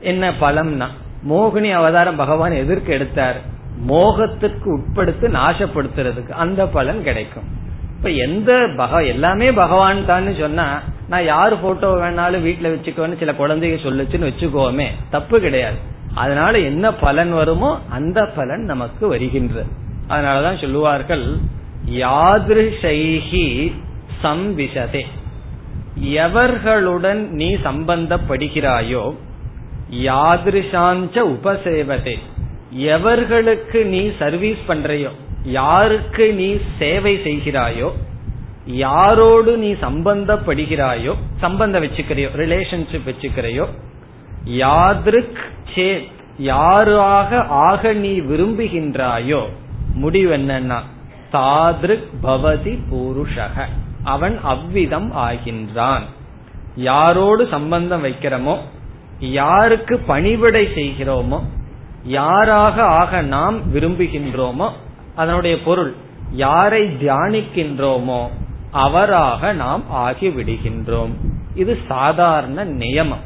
என்ன 0.01 0.30
பலம்னா 0.41 0.88
மோகினி 1.30 1.70
அவதாரம் 1.72 2.16
பகவான் 2.16 2.53
எதிர்க்கு 2.53 2.86
எடுத்தார்? 2.86 3.38
மோகத்திற்கு 3.86 4.68
உட்படுத்து 4.76 5.26
நாசப்படுத்துறதுக்கு 5.28 6.32
அந்த 6.45 6.66
பலன் 6.66 7.03
கிடைக்கும். 7.03 7.49
இப்ப 7.97 8.11
எந்த 8.26 8.53
பக 8.53 9.07
எல்லாமே 9.07 9.53
பகவான் 9.53 10.07
தான் 10.07 10.34
சொன்னா 10.38 10.66
நான் 11.09 11.24
யாரு 11.24 11.57
போட்டோ 11.57 11.88
வேணாலும் 11.95 12.45
வீட்டுல 12.47 12.70
வச்சுக்கோன்னு 12.74 13.18
சில 13.18 13.32
குழந்தைங்க 13.32 13.78
சொல்லுச்சுன்னு 13.86 14.30
வச்சுக்கோமே 14.30 14.86
தப்பு 15.11 15.41
கிடையாது. 15.41 15.78
அதனால 16.14 16.59
என்ன 16.59 16.95
பலன் 16.95 17.32
வருமோ 17.32 17.70
அந்த 17.91 18.18
பலன் 18.36 18.64
நமக்கு 18.64 19.05
வருகின்றது. 19.09 19.70
அதனாலதான் 20.09 20.61
சொல்லுவார்கள் 20.61 21.26
யாதிருஷைகி 21.99 23.47
சம்விசதே 24.22 25.03
எவர்களுடன் 25.99 27.28
நீ 27.28 27.55
சம்பந்தப்படுகிறாயோ 27.55 29.14
யாதிருஷாஞ்ச 29.91 31.18
உபசேவதே. 31.34 32.18
எவர்களுக்கு 32.76 33.84
நீ 33.84 34.11
சர்வீஸ் 34.18 34.59
பண்றையோ 34.68 35.11
யாருக்கு 35.45 36.34
நீ 36.34 36.57
சேவை 36.78 37.16
செய்கிறாயோ 37.16 37.91
யாரோடு 38.66 39.57
நீ 39.57 39.72
சம்பந்தப்படுகிறாயோ 39.72 41.14
சம்பந்தம் 41.41 41.82
வச்சுக்கிறையோ 41.82 42.28
ரிலேஷன்ஷிப் 42.36 43.07
வச்சுக்கிறையோ 43.07 43.66
யாதிருக் 44.45 45.38
சேத் 45.74 46.09
யாராக 46.38 47.47
ஆக 47.47 47.93
நீ 47.93 48.20
விரும்புகின்றாயோ 48.20 49.47
முடிவு 49.95 50.36
என்னன்னா 50.36 50.80
தாதிருக் 51.32 52.09
பவதி 52.22 52.78
பூருஷக. 52.91 53.66
அவன் 54.03 54.40
அவ்விதம் 54.42 55.12
ஆகின்றான். 55.16 56.03
யாரோடு 56.76 57.48
சம்பந்தம் 57.48 58.05
வைக்கிறோமோ 58.05 58.57
யாருக்கு 59.20 59.98
பணிவிடை 59.98 60.66
செய்கிறோமோ 60.66 61.40
யாராக 62.05 62.82
ஆக 62.82 63.20
நாம் 63.20 63.74
விரும்புகின்றோமோ 63.74 64.70
அதனுடைய 65.14 65.62
பொருள் 65.62 65.94
யாரை 66.30 66.82
தியானிக்கின்றோமோ 66.84 68.28
அவராக 68.70 69.53
நாம் 69.53 69.82
ஆகிவிடுகின்றோம். 69.94 71.12
இது 71.55 71.78
சாதாரண 71.88 72.64
நியமம். 72.64 73.24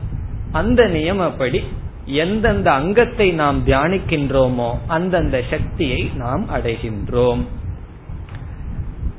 அந்த 0.52 0.82
நியமப்படி 0.84 1.64
எந்தெந்த 2.06 2.72
அங்கத்தை 2.72 3.30
நாம் 3.30 3.66
தியானிக்கின்றோமோ 3.66 4.74
அந்தந்த 4.86 5.42
சக்தியை 5.50 6.10
நாம் 6.14 6.46
அடைகின்றோம். 6.48 7.44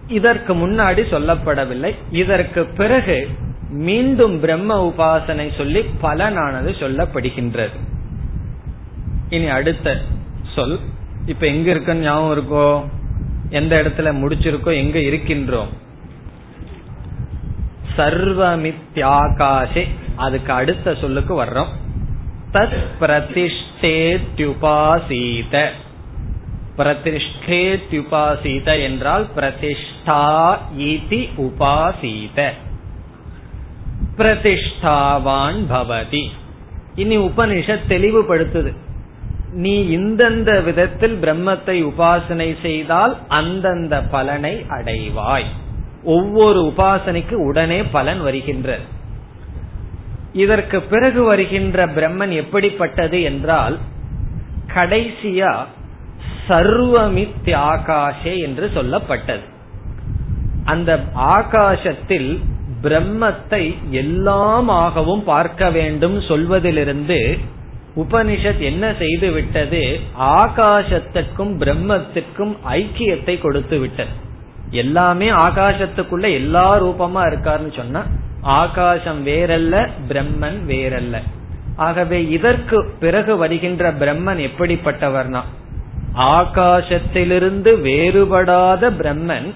இதற்கு 0.07 0.55
முன்னாடி 0.55 1.03
சொல்லப்படவில்லை. 1.11 1.95
இதற்கு 2.11 2.65
பிறகு 2.65 3.29
மீண்டும் 3.69 4.39
பிரம்ம 4.39 4.87
உபாசனை 4.87 5.57
சொல்லி 5.57 5.79
பலனானது 5.79 6.73
சொல்லப்படுகின்றது. 6.79 7.79
இனி 9.29 9.47
அடுத்த 9.47 10.01
சொல். 10.55 10.79
இப்ப 11.25 11.47
எங்க 11.47 11.69
இருக்க 11.69 11.93
ஞாபகம் 11.93 12.37
இருக்கோ? 12.37 12.83
எந்த 13.49 13.83
இடத்துல 13.83 13.99
முடிச்சிருக்கோ? 13.99 14.75
எங்க 14.75 14.99
இருக்கின்றோம்? 14.99 15.67
சர்வமித்யாகாசே. 17.97 19.87
அதுக்கு 20.15 20.53
அடுத்த 20.53 20.95
சொல்லுக்கு 20.95 21.43
வர்றோம். 21.43 21.67
தத் 22.53 22.85
பிரதிஷ்டேத்யுபாசீத 22.99 25.69
பிரதிஷ்டேத்யுபாசீத 26.77 28.81
என்றால் 28.81 29.27
பிரதிஷ்டா 30.05 30.57
இதி 30.77 31.21
உபாசீத 31.37 32.39
பிரதிஷ்டாவான் 34.17 35.59
பவதி 35.69 36.25
இனி 36.95 37.17
உபனிஷத் 37.17 37.87
தெளிவுபடுத்துது. 37.89 38.71
நீ 39.51 39.97
இந்தந்த 39.97 40.63
விதத்தில் 40.63 41.15
பிரம்மத்தை 41.21 41.77
உபாசனை 41.91 42.49
செய்தால் 42.61 43.17
அந்தந்த 43.27 44.01
பலனை 44.01 44.65
அடைவாய். 44.69 45.49
ஒவ்வொரு 46.03 46.73
உபாசனைக்கு 46.77 47.33
உடனே 47.33 47.79
பலன் 47.83 48.21
வருகின்றது 48.21 48.85
இதற்கு 50.33 50.81
பிறகு 50.81 51.23
வருகின்ற 51.23 51.87
பிரம்மன் 51.87 52.33
எப்படிப்பட்டது 52.35 53.21
என்றால் 53.21 53.79
கடைசியா 54.73 55.53
சர்வமித்யாகாஷே 56.47 58.33
என்று 58.41 58.65
சொல்லப்பட்டது. 58.75 59.45
அந்த 60.65 60.91
ஆகாசத்தில் 61.15 62.29
பிரம்மத்தை 62.83 63.63
எல்லாமாகவும் 63.91 65.23
பார்க்க 65.23 65.69
வேண்டும் 65.69 66.17
சொல்வதிலிருந்து 66.21 67.19
உபனிஷத் 67.97 68.59
என்ன 68.59 68.85
செய்து 68.99 69.31
விட்டது? 69.31 69.99
ஆகாசத்துக்கும் 70.19 71.53
பிரம்மத்துக்கும் 71.61 72.53
ஐக்கியத்தை 72.71 73.35
கொடுத்து 73.41 73.79
விட்டது. 73.79 74.13
எல்லாமே 74.71 75.29
ஆகாசத்துக்குள்ள 75.29 76.31
எல்லா 76.33 76.67
ரூபமா 76.83 77.23
இருக்காருன்னு 77.29 77.75
சொன்னா 77.75 78.01
ஆகாசம் 78.41 79.27
வேறல்ல 79.27 79.75
பிரம்மன் 80.09 80.59
வேறல்ல. 80.71 81.21
ஆகவே 81.75 82.19
இதற்கு 82.27 82.77
பிறகு 82.99 83.37
வருகின்ற 83.37 83.93
பிரம்மன் 83.93 84.41
எப்படிப்பட்டவர்னா 84.49 85.41
ஆகாசத்திலிருந்து 86.35 87.71
வேறுபடாத 87.87 88.89
பிரம்மன் 89.01 89.47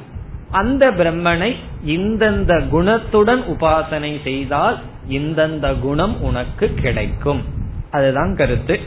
அந்த 0.51 0.91
பிரம்மனை 0.91 1.55
இந்தந்த 1.85 2.67
குணத்துடன் 2.67 3.43
உபாசனை 3.47 4.23
செய்தால் 4.23 4.79
இந்தந்த 5.09 5.79
குணம் 5.79 6.21
உனக்கு 6.21 6.73
கிடைக்கும். 6.73 7.43
அதுதான் 7.91 8.35
கருத்து. 8.35 8.79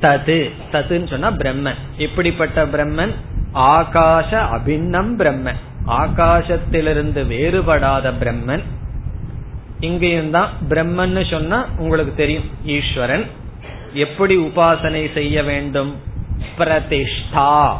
தது. 0.00 0.50
ததுன்னு 0.72 1.08
சொன்னா 1.08 1.30
பிரம்மன். 1.30 1.74
எப்படிப்பட்ட 1.96 2.66
பிரம்மன் 2.66 3.14
ஆகாச 3.54 4.34
அபின்னம் 4.34 5.18
பிரம்மன். 5.18 5.56
ஆகாசத்திலிருந்து 5.86 7.26
வேறுபடாத 7.26 8.12
பிரம்மன். 8.20 8.62
இங்கேயும் 9.80 10.30
தான் 10.30 10.50
பிரம்மன் 10.68 11.30
சொன்னா 11.30 11.66
உங்களுக்கு 11.78 12.14
தெரியும். 12.14 12.44
ஈஸ்வரன். 12.64 13.24
எப்படி 13.92 14.36
உபாசனை 14.36 15.12
செய்ய 15.12 15.42
வேண்டும்? 15.42 15.96
பிரதிஷ்டா. 16.58 17.78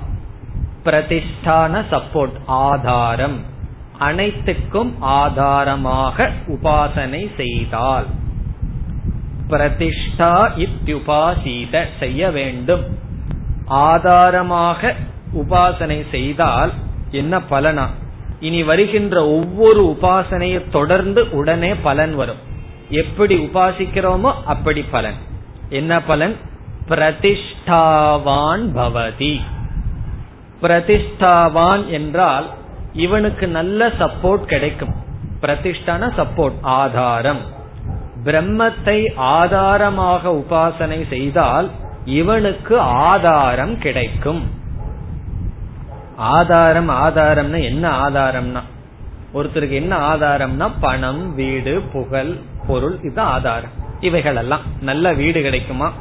பிரதிஷ்டான 0.84 1.84
சப்போர்ட் 1.90 2.36
ஆதாரம். 2.46 3.40
அனைத்துக்கும் 3.98 4.94
ஆதாரமாக 5.00 6.30
உபாசனை 6.46 7.30
செய்தால். 7.36 8.06
பிரதிஷ்டா 9.48 10.50
இத்தியுபாசீத 10.56 11.84
செய்ய 11.98 12.30
வேண்டும். 12.30 12.98
ஆதாரமாக 13.66 14.94
உபாசனை 15.34 16.10
செய்தால் 16.10 16.72
என்ன 17.10 17.40
பலனா? 17.50 17.86
இனி 18.40 18.62
வருகின்ற 18.62 19.26
ஒவ்வொரு 19.26 19.96
உபாசனையை 20.00 20.70
தொடர்ந்து 20.70 21.30
உடனே 21.30 21.74
பலன் 21.74 22.14
வரும். 22.14 22.38
எப்படி 22.88 23.36
உபாசிக்கிறோமோ 23.36 24.32
அப்படி 24.44 24.82
பலன். 24.82 25.14
என்ன 25.68 26.02
பலன்? 26.02 26.36
பிரதிஷ்டாவான் 26.88 28.64
பவதி. 28.74 29.40
பிரதிஷ்டாவான் 30.62 31.86
என்றால் 31.86 32.46
இவனுக்கு 32.92 33.48
நல்ல 33.48 33.86
சப்போர்ட் 33.86 34.44
கிடைக்கும். 34.44 34.94
பிரதிஷ்டான 35.40 36.10
சப்போர்ட் 36.18 36.58
ஆதாரம். 36.60 37.40
பிரம்மத்தை 38.24 39.14
ஆதாரமாக 39.16 40.30
உபாசனை 40.30 41.08
செய்தால் 41.08 41.70
இவனுக்கு 42.04 42.80
ஆதாரம் 42.80 43.78
கிடைக்கும். 43.78 44.50
ஆதாரம் 46.16 46.88
ஆதாரம்னா 46.88 47.64
என்ன 47.64 48.08
ஆதாரம்னா? 48.08 48.62
ஒருத்தருக்கு 49.34 49.72
என்ன 49.72 50.14
ஆதாரம்னா 50.14 50.70
பணம் 50.80 51.34
வீடு 51.34 51.82
புகழ் 51.92 52.32
பொருள் 52.66 52.98
இது 53.02 53.20
ஆதாரம். 53.20 53.70
இவைகள் 54.00 54.36
எல்லாம் 54.36 54.60
நல்ல 54.80 55.12
வீடு 55.12 55.42
கிடைக்குமா? 55.42 55.92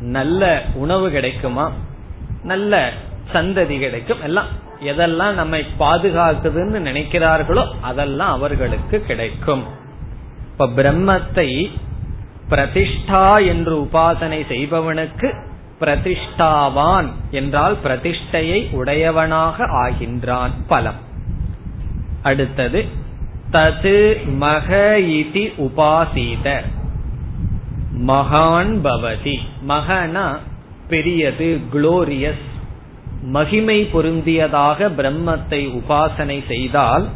நல்ல 0.00 0.62
உணவு 0.74 1.10
கிடைக்குமா? 1.10 1.72
நல்ல 2.42 2.92
சந்ததி 3.32 3.78
கிடைக்கும். 3.78 4.22
எல்லாம் 4.22 4.50
எதெல்லாம் 4.84 5.32
நம்மை 5.32 5.66
பாதுகாக்குதுன்னு 5.78 6.78
நினைக்கிறார்களோ 6.88 7.64
அதெல்லாம் 7.80 8.32
அவர்களுக்கு 8.32 8.98
கிடைக்கும். 9.00 9.64
இப்ப 10.50 10.68
பிரம்மத்தை 10.76 11.70
பிரதிஷ்டா 12.48 13.46
என்று 13.46 13.74
உபாசனை 13.82 14.40
செய்பவனுக்கு 14.48 15.28
பிரதிஷ்டாவான் 15.80 17.08
என்றால் 17.30 17.76
பிரதிஷ்டையை 17.84 18.60
உடையவனாக 18.70 19.66
ஆகின்றான் 19.82 20.54
பலம். 20.66 21.00
அடுத்தது 22.22 22.80
தது 23.52 23.96
மக 24.36 24.68
இதி 24.98 25.44
உபாசீத. 25.66 26.46
மகான் 28.06 28.74
பவதி. 28.84 29.38
மகனா 29.62 30.26
பெரியது 30.88 31.48
குளோரியஸ் 31.72 32.46
மகிமை 33.22 33.84
பொருந்தியதாக 33.84 34.90
பிரம்மத்தை 34.96 35.80
உபாசனை 35.80 36.46
செய்தால் 36.46 37.08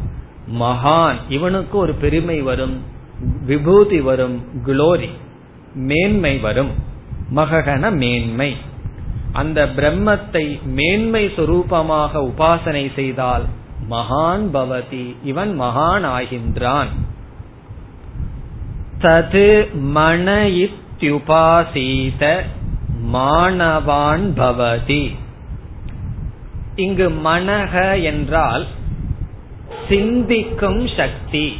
மகான் 0.59 1.15
இவனுக்கு 1.29 1.79
ஒரு 1.79 1.93
பெருமை 1.93 2.43
வரும் 2.43 2.83
விபூதி 3.47 4.01
வரும் 4.01 4.45
குளோரி 4.67 5.09
மேன்மை 5.75 6.39
வரும். 6.39 6.71
மககன 7.35 7.97
மேன்மை. 7.97 8.57
அந்த 9.33 9.67
பிரம்மத்தை 9.67 10.65
மேன்மை 10.65 11.27
சொரூபமாக 11.27 12.33
உபாசனை 12.33 12.95
செய்தால் 12.95 13.43
மகான் 13.91 14.45
பவதி 14.53 15.17
இவன் 15.25 15.61
மகான் 15.61 16.05
ஆகின்றான். 16.05 16.87
தது 19.01 19.73
மன 19.73 20.49
இத்யுபாசீத 20.49 22.43
மாணவான் 23.13 24.33
பவதி. 24.37 25.17
இங்கு 26.77 27.09
மனக 27.25 28.03
என்றால் 28.03 28.66
சிந்திக்கும் 29.89 30.89
சக்தி 30.97 31.57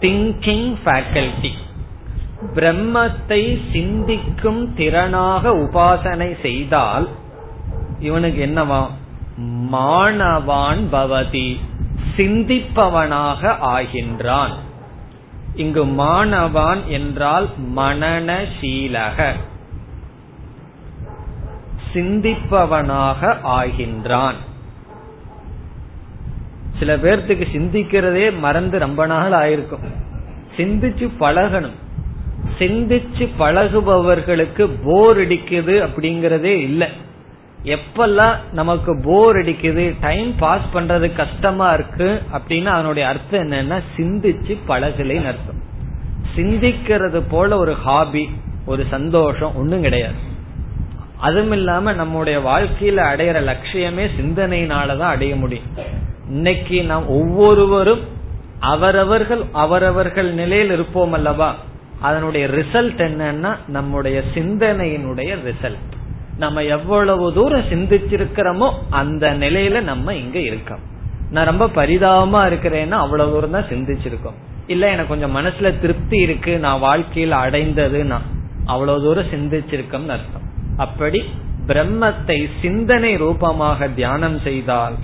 திங்கிங் 0.00 0.74
ஃபேக்கல்டி 0.84 1.52
பிரம்மத்தை 2.54 3.58
சிந்திக்கும் 3.72 4.76
திறனாக 4.76 5.42
உபாசனை 5.42 6.40
செய்தால் 6.42 7.08
இவனுக்கு 7.98 8.46
என்னவா? 8.46 8.90
மாணவான் 9.72 10.82
பவதி 10.92 11.60
சிந்திப்பவனாக 12.16 13.56
ஆகின்றான். 13.62 14.52
இங்கு 15.54 15.84
மாணவான் 15.84 16.84
என்றால் 16.86 17.48
மனநசீலக 17.76 19.32
சிந்திப்பவனாக 21.94 23.36
ஆகின்றான். 23.44 24.34
சில 26.78 26.96
பேர்த்துக்கு 26.96 27.46
சிந்திக்கிறதே 27.52 28.38
மறந்து 28.38 28.78
ரொம்ப 28.78 29.06
நாள் 29.06 29.30
ஆயிருக்கும். 29.30 29.84
சிந்திச்சு 30.56 31.10
பழகணும். 31.20 31.74
சிந்திச்சு 32.58 33.28
பழகுபவர்களுக்கு 33.38 34.70
போர் 34.84 35.28
அடிக்குது 35.28 35.88
அப்படிங்கறதே 35.88 36.44
இல்லை. 36.44 36.88
எப்பெல்லாம் 37.64 38.36
நமக்கு 38.52 39.00
போர் 39.04 39.36
அடிக்குது 39.36 39.94
டைம் 40.00 40.34
பாஸ் 40.36 40.64
பண்றது 40.74 41.16
கஷ்டமா 41.16 41.72
இருக்கு 41.72 42.22
அப்படின்னா 42.32 42.64
அதனுடைய 42.64 43.08
அர்த்தம் 43.08 43.50
என்னன்னா 43.50 43.80
சிந்திச்சு 43.96 44.58
பழகலைன்னு 44.68 45.26
அர்த்தம். 45.26 45.62
சிந்திக்கிறது 46.36 47.22
போல 47.30 47.58
ஒரு 47.58 47.74
ஹாபி 47.74 48.30
ஒரு 48.66 48.86
சந்தோஷம் 48.90 49.56
ஒண்ணும் 49.56 49.80
கிடையாது. 49.80 50.32
அதுவும் 51.16 51.52
இல்லாம 51.52 51.92
நம்முடைய 51.92 52.40
வாழ்க்கையில 52.40 53.00
அடையிற 53.14 53.42
லட்சியமே 53.42 54.06
சிந்தனையினாலதான் 54.20 54.98
அடைய 54.98 55.36
முடியும். 55.36 55.66
இன்னைக்கு 56.28 56.84
நாம் 56.84 57.06
ஒவ்வொருவரும் 57.06 58.00
அவரவர்கள் 58.60 59.42
அவரவர்கள் 59.52 60.32
நிலையில் 60.32 60.70
இருப்போம் 60.70 61.12
அல்லவா? 61.12 61.54
அதனுடைய 62.00 62.46
ரிசல்ட் 62.46 63.00
என்னன்னா 63.08 63.56
நம்முடைய 63.68 64.22
சிந்தனையினுடைய 64.34 65.36
ரிசல்ட் 65.44 65.92
நம்ம 66.38 66.62
எவ்வளவு 66.62 67.32
தூரம் 67.32 67.68
சிந்திச்சிருக்கிறோமோ 67.70 68.70
அந்த 68.90 69.32
நிலையில 69.32 69.80
நம்ம 69.80 70.14
இங்க 70.14 70.38
இருக்கோம். 70.38 70.78
நான் 71.30 71.44
ரொம்ப 71.44 71.66
பரிதாபமா 71.66 72.40
இருக்கிறேன்னா 72.50 72.90
அவ்வளவு 72.90 73.32
தூரம் 73.32 73.50
தான் 73.50 73.70
சிந்திச்சிருக்கோம். 73.70 74.38
இல்ல 74.66 74.90
எனக்கு 74.90 75.18
கொஞ்சம் 75.18 75.36
மனசுல 75.36 75.80
திருப்தி 75.80 76.16
இருக்கு 76.16 76.58
நான் 76.58 76.78
வாழ்க்கையில் 76.78 77.32
அடைந்தது 77.32 78.04
நான் 78.04 78.22
அவ்வளவு 78.64 79.02
தூரம் 79.02 79.32
சிந்திச்சிருக்கோம்னு 79.32 80.14
அர்த்தம். 80.16 80.46
அப்படி 80.76 81.22
பிரம்மத்தை 81.66 82.48
சிந்தனை 82.62 83.16
ரூபமாக 83.16 83.88
தியானம் 83.88 84.40
செய்தால் 84.40 84.94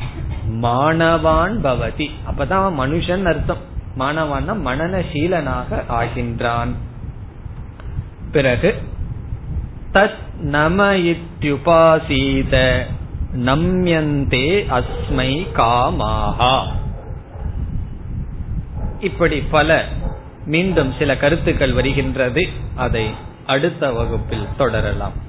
மாணவான் 0.51 1.59
பவதி. 1.65 2.11
அப்பதான் 2.31 2.73
மனுஷன் 2.79 3.25
அர்த்தம். 3.25 3.69
மாணவான் 3.99 4.67
மனநசீலனாக 4.67 5.83
ஆகின்றான். 5.89 6.69
பிறகு 8.33 8.83
தத் 9.93 10.39
நம 10.39 10.93
இத்யுபாசீத 10.93 12.83
நம்யந்தே 13.37 14.67
அஸ்மை 14.71 15.47
காமாகா 15.55 16.67
இப்படி 19.01 19.41
பல 19.41 19.85
மீண்டும் 20.47 20.95
சில 20.99 21.17
கருத்துக்கள் 21.17 21.73
வருகின்றது. 21.73 22.49
அதை 22.77 23.15
அடுத்த 23.47 23.93
வகுப்பில் 23.93 24.47
தொடரலாம். 24.57 25.29